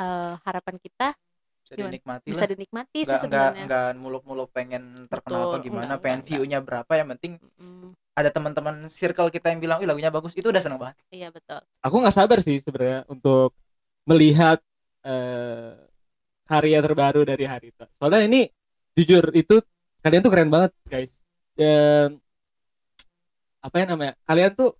[0.00, 1.12] eh, harapan kita
[1.60, 1.92] bisa gimana?
[1.92, 2.50] dinikmati bisa lah.
[2.50, 3.64] dinikmati sih nggak nggak sebenarnya.
[3.68, 6.92] nggak muluk-muluk pengen terkenal Betul, apa gimana enggak, pengen enggak, view-nya berapa.
[6.96, 10.32] Yang penting Mm, ada teman-teman circle kita yang bilang ih lagunya bagus.
[10.32, 10.96] Itu udah seneng banget.
[11.12, 11.60] Iya betul.
[11.84, 13.52] Aku nggak sabar sih sebenarnya untuk
[14.04, 14.58] melihat
[15.02, 15.76] eh,
[16.44, 17.86] karya terbaru dari Harita.
[17.96, 18.40] Soalnya ini
[18.96, 19.62] jujur itu
[20.00, 21.12] kalian tuh keren banget guys.
[21.54, 22.18] Dan
[23.60, 24.14] apa ya namanya?
[24.24, 24.72] Kalian tuh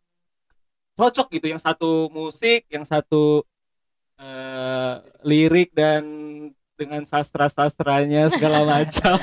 [0.96, 1.46] cocok gitu.
[1.52, 3.44] Yang satu musik, yang satu
[4.16, 6.02] eh, lirik dan
[6.76, 9.16] dengan sastra-sastranya segala macam.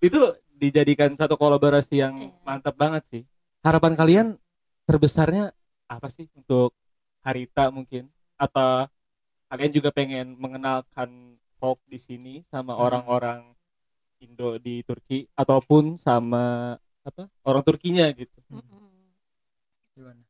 [0.00, 0.18] itu
[0.56, 2.32] dijadikan satu kolaborasi yang Iya.
[2.44, 3.22] mantap banget sih.
[3.60, 4.26] Harapan kalian
[4.84, 5.52] terbesarnya
[5.86, 6.72] apa sih untuk
[7.20, 8.88] Harita mungkin atau
[9.50, 12.82] kalian juga pengen mengenalkan folk di sini sama Hmm.
[12.86, 13.40] orang-orang
[14.20, 18.36] Indo di Turki ataupun sama apa orang Turkinya gitu.
[18.52, 18.88] Mm-mm.
[19.96, 20.22] gimana?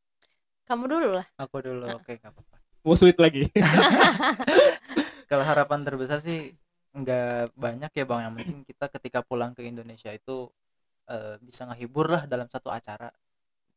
[0.65, 1.27] Kamu dulu lah.
[1.37, 1.99] Aku dulu Heeh.
[1.99, 2.57] oke nggak apa-apa.
[2.87, 3.45] Mau sweet lagi?
[5.31, 6.55] Kalau harapan terbesar sih
[6.95, 8.21] nggak banyak ya bang.
[8.31, 10.49] Yang penting kita ketika pulang ke Indonesia itu
[11.11, 13.11] eh, bisa ngehibur lah dalam satu acara.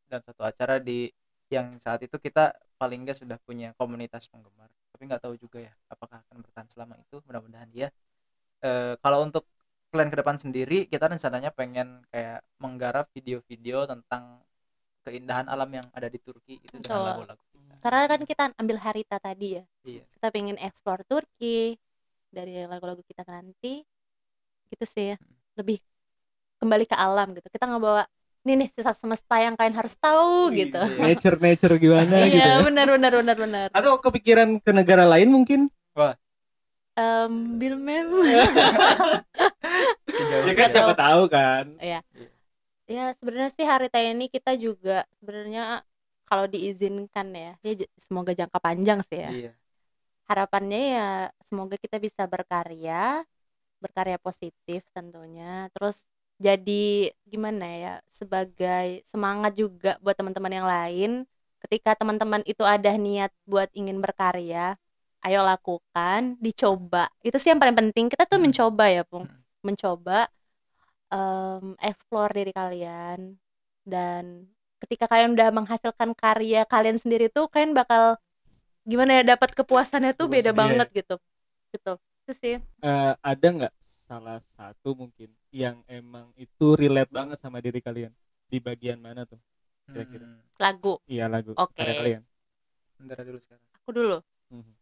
[0.08, 1.10] Dalam satu acara di
[1.50, 4.70] yang saat itu kita paling nggak sudah punya komunitas penggemar
[5.04, 7.20] tapi nggak tahu juga ya apakah akan bertahan selama itu.
[7.28, 7.92] Mudah-mudahan iya
[8.64, 9.44] Eh, kalau untuk
[9.92, 14.40] plan ke depan sendiri kita rencananya pengen kayak menggarap video-video tentang
[15.04, 17.04] keindahan alam yang ada di Turki itu dengan Betul.
[17.12, 17.74] lagu-lagu kita.
[17.84, 19.64] Karena kan kita ambil Harita tadi ya.
[19.84, 20.04] Iya.
[20.16, 21.76] Kita pengen explore Turki
[22.32, 23.84] dari lagu-lagu kita nanti.
[24.72, 25.12] Gitu sih.
[25.12, 25.18] Ya
[25.60, 25.84] lebih
[26.64, 27.52] kembali ke alam gitu.
[27.52, 28.08] Kita nggak bawa
[28.44, 30.76] ini nih sisa semesta yang kalian harus tahu gitu.
[30.76, 31.00] Iya.
[31.00, 32.64] nature nature gimana gitu iya ya.
[32.64, 33.68] benar benar benar benar.
[33.72, 35.72] Atau kepikiran ke negara lain mungkin?
[36.94, 38.08] Em, Bill Mem.
[40.14, 41.74] Ya kan siapa tahu kan.
[41.82, 45.82] Ya sebenarnya sih Harita ini kita juga sebenarnya
[46.28, 49.32] kalau diizinkan ya ya semoga jangka panjang sih ya.
[49.32, 49.54] Iya.
[50.24, 51.10] harapannya ya
[51.44, 53.26] semoga kita bisa berkarya
[53.84, 55.68] berkarya positif tentunya.
[55.76, 56.06] Terus
[56.42, 61.12] jadi gimana ya sebagai semangat juga buat teman-teman yang lain
[61.64, 64.76] ketika teman-teman itu ada niat buat ingin berkarya
[65.24, 67.08] ayo lakukan dicoba.
[67.24, 68.12] Itu sih yang paling penting.
[68.12, 68.52] Kita tuh Hmm.
[68.52, 69.26] mencoba ya Pung.
[69.28, 69.40] Hmm.
[69.64, 70.28] mencoba
[71.12, 73.40] em, explore diri kalian.
[73.88, 74.48] Dan
[74.84, 78.20] ketika kalian udah menghasilkan karya kalian sendiri tuh kalian bakal
[78.84, 80.84] gimana ya dapat kepuasannya tuh beda Kepuasan, iya.
[80.84, 81.16] banget gitu.
[81.76, 81.94] Gitu.
[82.28, 82.56] Itu sih.
[82.84, 83.74] Eh, ada nggak
[84.14, 88.14] salah satu mungkin yang emang itu relate banget sama diri kalian
[88.46, 89.42] di bagian mana tuh
[89.90, 90.30] Kira-kira.
[90.30, 90.38] Hmm.
[90.62, 91.74] lagu iya lagu Oke.
[91.74, 92.24] karya kalian
[93.02, 93.66] Bentar dulu sekarang.
[93.74, 94.18] aku dulu
[94.54, 94.74] Mhm.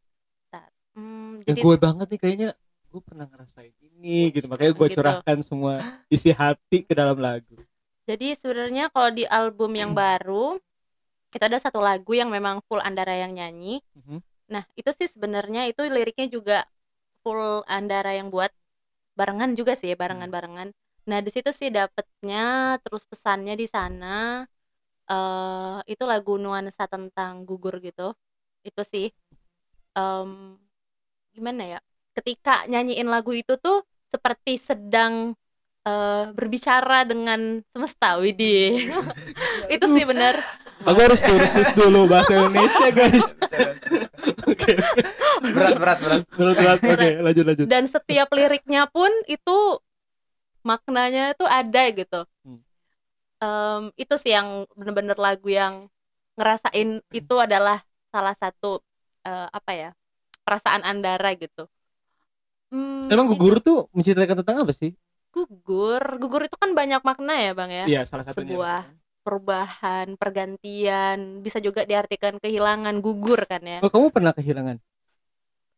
[0.99, 2.49] hmm, yang jadi gue banget nih kayaknya
[2.91, 4.95] gue pernah ngerasain ini gitu makanya gue Gitu.
[4.99, 5.79] curahkan semua
[6.11, 7.55] isi hati ke dalam lagu
[8.03, 10.59] jadi sebenarnya kalau di album yang baru
[11.31, 14.19] kita ada satu lagu yang memang full Andara yang nyanyi Mhm.
[14.51, 16.57] nah itu sih sebenarnya itu liriknya juga
[17.23, 18.51] full Andara yang buat
[19.19, 20.69] barengan juga sih barengan-barengan
[21.09, 22.37] nah di situ sih dapetnya
[22.83, 24.45] terus pesannya di sana
[25.11, 28.01] eh itu lagu nuansa tentang gugur gitu.
[28.67, 29.05] Itu sih
[29.97, 30.31] em,
[31.35, 31.79] gimana ya
[32.17, 35.35] ketika nyanyiin lagu itu tuh seperti sedang
[35.87, 38.91] eh, berbicara dengan semesta Widih
[39.73, 40.35] itu sih benar
[40.85, 43.27] aku harus kursus dulu bahasa Indonesia guys.
[44.47, 44.73] Oke.
[45.41, 46.21] Berat berat berat.
[46.33, 46.77] berat berat.
[46.81, 47.65] Oke lanjut lanjut.
[47.69, 49.81] Dan setiap liriknya pun itu
[50.61, 52.21] maknanya tuh ada gitu.
[52.45, 52.61] Hmm.
[53.41, 55.89] Em, itu sih yang bener-bener lagu yang
[56.37, 57.81] ngerasain itu adalah
[58.13, 58.81] salah satu
[59.25, 59.89] eh, apa ya
[60.45, 61.65] perasaan Andara gitu.
[62.71, 64.95] Hmm, emang itu gugur tuh menceritakan tentang apa sih?
[65.31, 66.19] Gugur.
[66.19, 67.85] Gugur itu kan banyak makna ya bang ya?
[67.87, 68.81] Iya salah satunya Sebuah
[69.21, 73.79] perubahan pergantian bisa juga diartikan kehilangan gugur kan ya?
[73.85, 74.77] Oh kamu pernah kehilangan?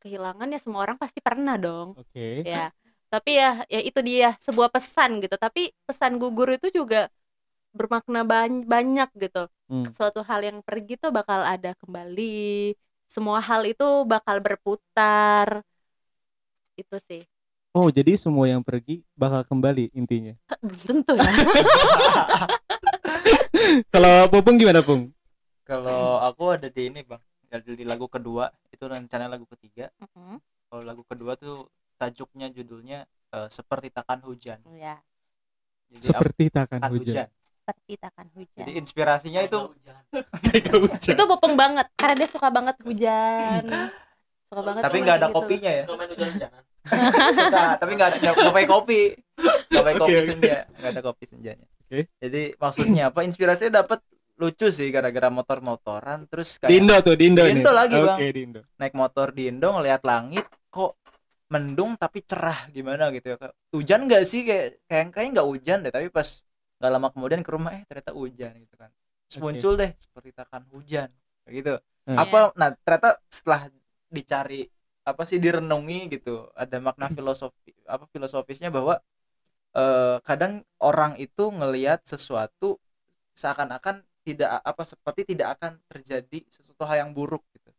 [0.03, 1.95] Kehilangan ya semua orang pasti pernah dong.
[1.95, 2.43] Oke.
[2.43, 2.71] Ya
[3.13, 5.35] tapi ya ya itu dia sebuah pesan gitu.
[5.35, 7.07] Tapi pesan gugur itu juga
[7.75, 9.47] bermakna ban- banyak gitu.
[9.71, 9.89] Hmm.
[9.89, 12.73] suatu hal yang pergi tuh bakal ada kembali.
[13.09, 15.63] Semua hal itu bakal berputar.
[16.77, 17.21] Itu sih
[17.73, 20.37] Oh, jadi semua yang pergi bakal kembali intinya.
[20.85, 21.25] tentu ya
[23.93, 25.09] Kalau Pupung gimana, Pung?
[25.65, 27.17] Kalau aku ada di ini bang,
[27.49, 29.89] ada di lagu kedua itu rencana lagu ketiga.
[29.97, 30.37] Mm-mm.
[30.69, 31.65] Kalau lagu kedua tuh
[31.97, 34.61] tajuknya judulnya eh, seperti takkan hujan.
[34.77, 35.01] ya
[35.89, 37.27] Jadi Seperti takkan takkan hujan.
[37.63, 39.59] seperti takkan hujan Jadi inspirasinya itu
[41.15, 43.63] itu popeng banget karena dia suka banget hujan
[44.53, 45.35] suka banget tapi nggak ada gitu.
[45.35, 45.83] kopinya ya.
[45.83, 46.63] Suka main hujan-hujanan.
[47.39, 49.01] Suka, tapi nggak ada nggak pakai kopi.
[49.65, 51.67] Nggak pakai kopi senja, nggak ada kopi senjanya.
[51.81, 51.99] Oke.
[52.17, 53.19] Jadi maksudnya apa?
[53.21, 53.99] Inspirasinya dapat
[54.33, 57.77] lucu sih gara-gara motor-motoran terus kayak Dindo tuh, Dindo, Di Indo nih.
[57.77, 58.17] lagi, Bang.
[58.17, 58.61] Oke, Dindo.
[58.75, 60.97] naik motor di Indo ngelihat langit kok
[61.47, 65.77] mendung tapi cerah gimana gitu ya Kayak, hujan nggak sih kayak kayak kayaknya nggak hujan
[65.81, 66.41] deh tapi pas
[66.75, 68.89] nggak lama kemudian ke rumah eh ternyata hujan gitu kan
[69.23, 69.43] terus Oke.
[69.45, 71.09] muncul deh seperti takkan hujan
[71.43, 72.19] kayak gitu Hmm.
[72.19, 73.71] apa nah ternyata setelah
[74.17, 74.61] dicari
[75.09, 76.29] apa sih direnungi gitu
[76.61, 78.95] ada makna filosofi apa filosofisnya bahwa
[79.77, 80.53] eh, kadang
[80.87, 82.79] orang itu ngelihat sesuatu
[83.41, 83.95] seakan-akan
[84.27, 87.71] tidak apa seperti tidak akan terjadi sesuatu hal yang buruk gitu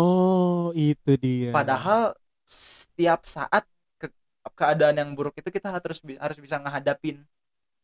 [0.00, 1.52] Oh, itu dia.
[1.52, 2.16] Padahal
[2.48, 3.64] setiap saat
[4.00, 4.12] ke-
[4.56, 7.16] keadaan yang buruk itu kita harus harus bisa ngehadapin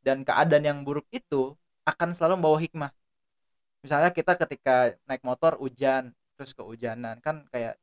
[0.06, 1.54] dan keadaan yang buruk itu
[1.88, 2.92] akan selalu membawa hikmah.
[3.84, 7.74] Misalnya kita ketika naik motor hujan terus kehujanan kan kayak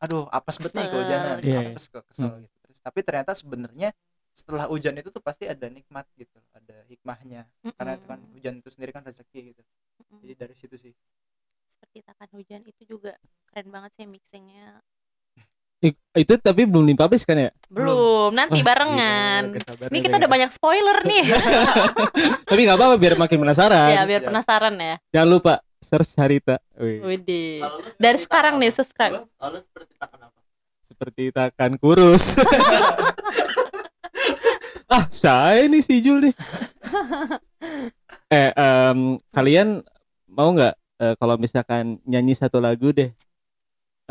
[0.00, 0.88] aduh apes nih Kesel.
[0.88, 1.70] kehujanan, Iya, iya.
[1.70, 2.54] apes ke kesel gitu.
[2.64, 3.92] Terus tapi ternyata sebenarnya
[4.32, 7.44] setelah hujan itu tuh pasti ada nikmat gitu, ada hikmahnya.
[7.76, 9.62] Karena itu kan hujan itu sendiri kan rezeki gitu.
[10.00, 10.18] Mm-mm.
[10.24, 10.94] Jadi dari situ sih.
[11.70, 13.16] seperti takkan hujan itu juga
[13.48, 14.84] keren banget sih mixingnya
[16.12, 17.50] itu tapi belum dipublish kan ya?
[17.72, 21.24] belum nanti Wah, barengan gila, kesabaran ini ya, kita udah banyak spoiler nih
[22.52, 23.88] Tapi nggak apa-apa biar makin penasaran.
[23.88, 26.60] ya biar penasaran ya Jangan lupa search Harita.
[26.76, 27.64] Wih, Widih.
[27.96, 30.38] Dari sekarang nih subscribe Kalau seperti takkan apa?
[30.90, 32.36] seperti takkan kurus.
[34.92, 36.34] ah, saya nih si Jul nih.
[38.36, 39.80] eh, em, kalian
[40.28, 43.08] mau nggak eh, kalau misalkan nyanyi satu lagu deh?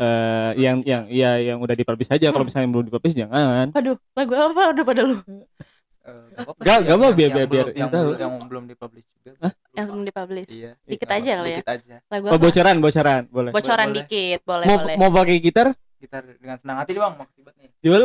[0.00, 2.34] Eh, yang yang ya yang udah dipublish aja.
[2.34, 3.70] Kalau misalnya belum dipublish jangan.
[3.70, 5.16] Waduh, lagu apa udah pada lu?
[6.00, 8.00] Eh, nggak apa-apa Nggak- sih, nggak yang- mau yang- biar- biar- belum- biar yang tahu.
[8.00, 9.30] belum- yang belum dipublish juga.
[9.38, 9.52] Hah?
[9.70, 10.48] Yang belum dipublish.
[10.50, 10.70] Iya.
[10.82, 11.56] Dikit aja kali ya.
[11.56, 11.96] Dikit aja.
[12.02, 12.40] Lagu Oh, apa?
[12.40, 13.50] bocoran, bocoran, boleh.
[13.50, 13.96] Bocoran Boleh.
[14.00, 14.94] dikit, boleh, mau boleh.
[14.96, 15.66] mau pakai gitar?
[15.94, 17.70] Kita dengan senang hati doang makasih banget nih.
[17.82, 18.02] Jul,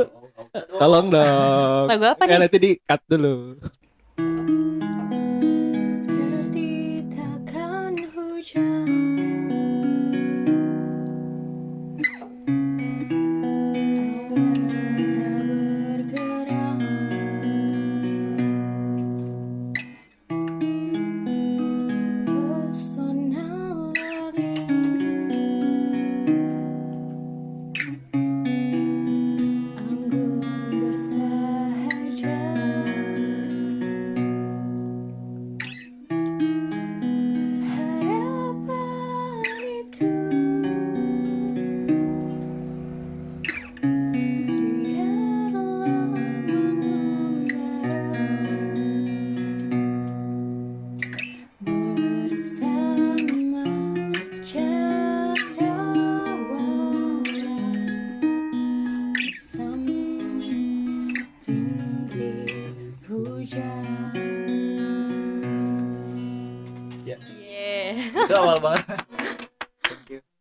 [0.74, 1.86] tolong dong.
[1.88, 2.40] Lagu apa Ya, nih?
[2.42, 3.36] nanti di cut dulu.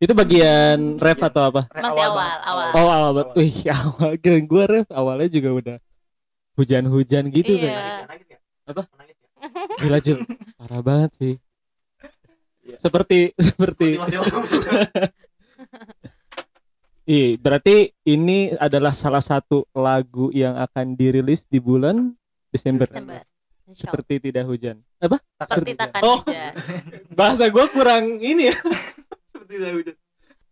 [0.05, 1.65] Itu bagian ref atau apa?
[1.73, 2.69] Masih awal, banget, awal.
[2.77, 3.33] Oh awal banget.
[3.41, 5.77] Wih awal kira gue ref awalnya juga udah
[6.53, 7.65] hujan-hujan gitu Iya.
[7.65, 7.73] kan.
[7.73, 8.39] Nangis ya, nangis ya?
[8.69, 8.81] Apa?
[8.93, 9.27] Nangis ya?
[9.81, 10.19] Gila Jul,
[10.55, 11.33] parah banget sih.
[12.61, 12.77] Iya.
[12.77, 14.05] Seperti seperti mau.
[17.05, 22.13] Ih, berarti ini adalah salah satu lagu yang akan dirilis di bulan
[22.49, 22.89] Desember.
[22.89, 23.21] Desember.
[23.65, 24.81] Seperti tidak hujan.
[24.97, 25.17] Apa?
[25.41, 26.21] Seperti takkan Oh.
[26.21, 26.53] hujan.
[27.13, 28.57] Bahasa gue kurang ini ya.
[29.47, 29.95] Hujan.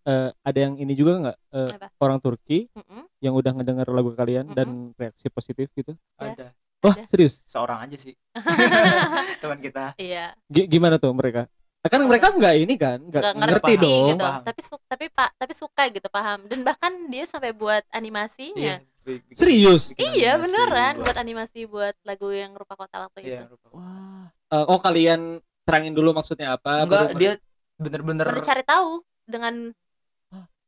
[0.03, 1.37] Eh, ada yang ini juga nggak?
[1.71, 1.87] Apa?
[1.97, 3.07] orang Turki Mm-mm.
[3.17, 4.57] yang udah ngedenger lagu kalian Mm-mm.
[4.57, 5.95] dan reaksi positif gitu.
[6.17, 6.27] Ya.
[6.29, 6.47] Ada.
[6.79, 7.07] Wah Ada.
[7.07, 7.39] serius?
[7.45, 8.11] Seorang aja sih.
[9.41, 9.95] Teman kita.
[9.95, 11.47] Iya, G- gimana tuh mereka?
[11.81, 14.07] Kan mereka nggak ini kan, nggak ngerti, ngerti dong.
[14.09, 14.23] gitu.
[14.23, 14.41] Paham.
[14.43, 16.39] Tapi su- tapi Pak, tapi suka gitu, paham.
[16.47, 18.79] Dan bahkan dia sampai buat animasinya.
[19.03, 19.91] bikin- Serius?
[19.91, 23.51] bikin Iya, animasi beneran buat- buat animasi buat lagu yang rupa kota waktu Iya, itu.
[23.51, 23.67] rupa.
[23.75, 24.27] Wah.
[24.49, 25.21] Eh, oh kalian
[25.63, 26.83] terangin dulu maksudnya apa?
[26.83, 27.31] Enggak, baru- dia
[27.77, 29.73] bener-bener Baru cari tahu dengan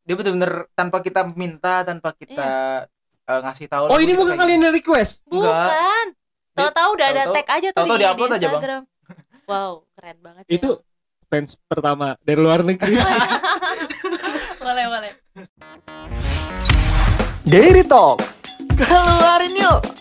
[0.05, 2.49] dia bener-bener tanpa kita minta, tanpa kita
[3.25, 3.89] eh, ngasih tahu.
[3.89, 5.25] Oh ini bukan kayak kalian yang request?
[5.25, 6.05] Bukan.
[6.55, 8.53] Tahu-tahu udah ada tag aja tuh tahu-tahu di, di-upload di aja, Bang.
[8.61, 8.83] Instagram.
[9.45, 10.43] Wow, keren banget.
[10.49, 10.81] Itu
[11.29, 12.97] fans pertama dari luar negeri.
[14.65, 15.11] boleh boleh.
[17.45, 18.25] Daily Talk.
[18.73, 19.95] Keluarin yuk.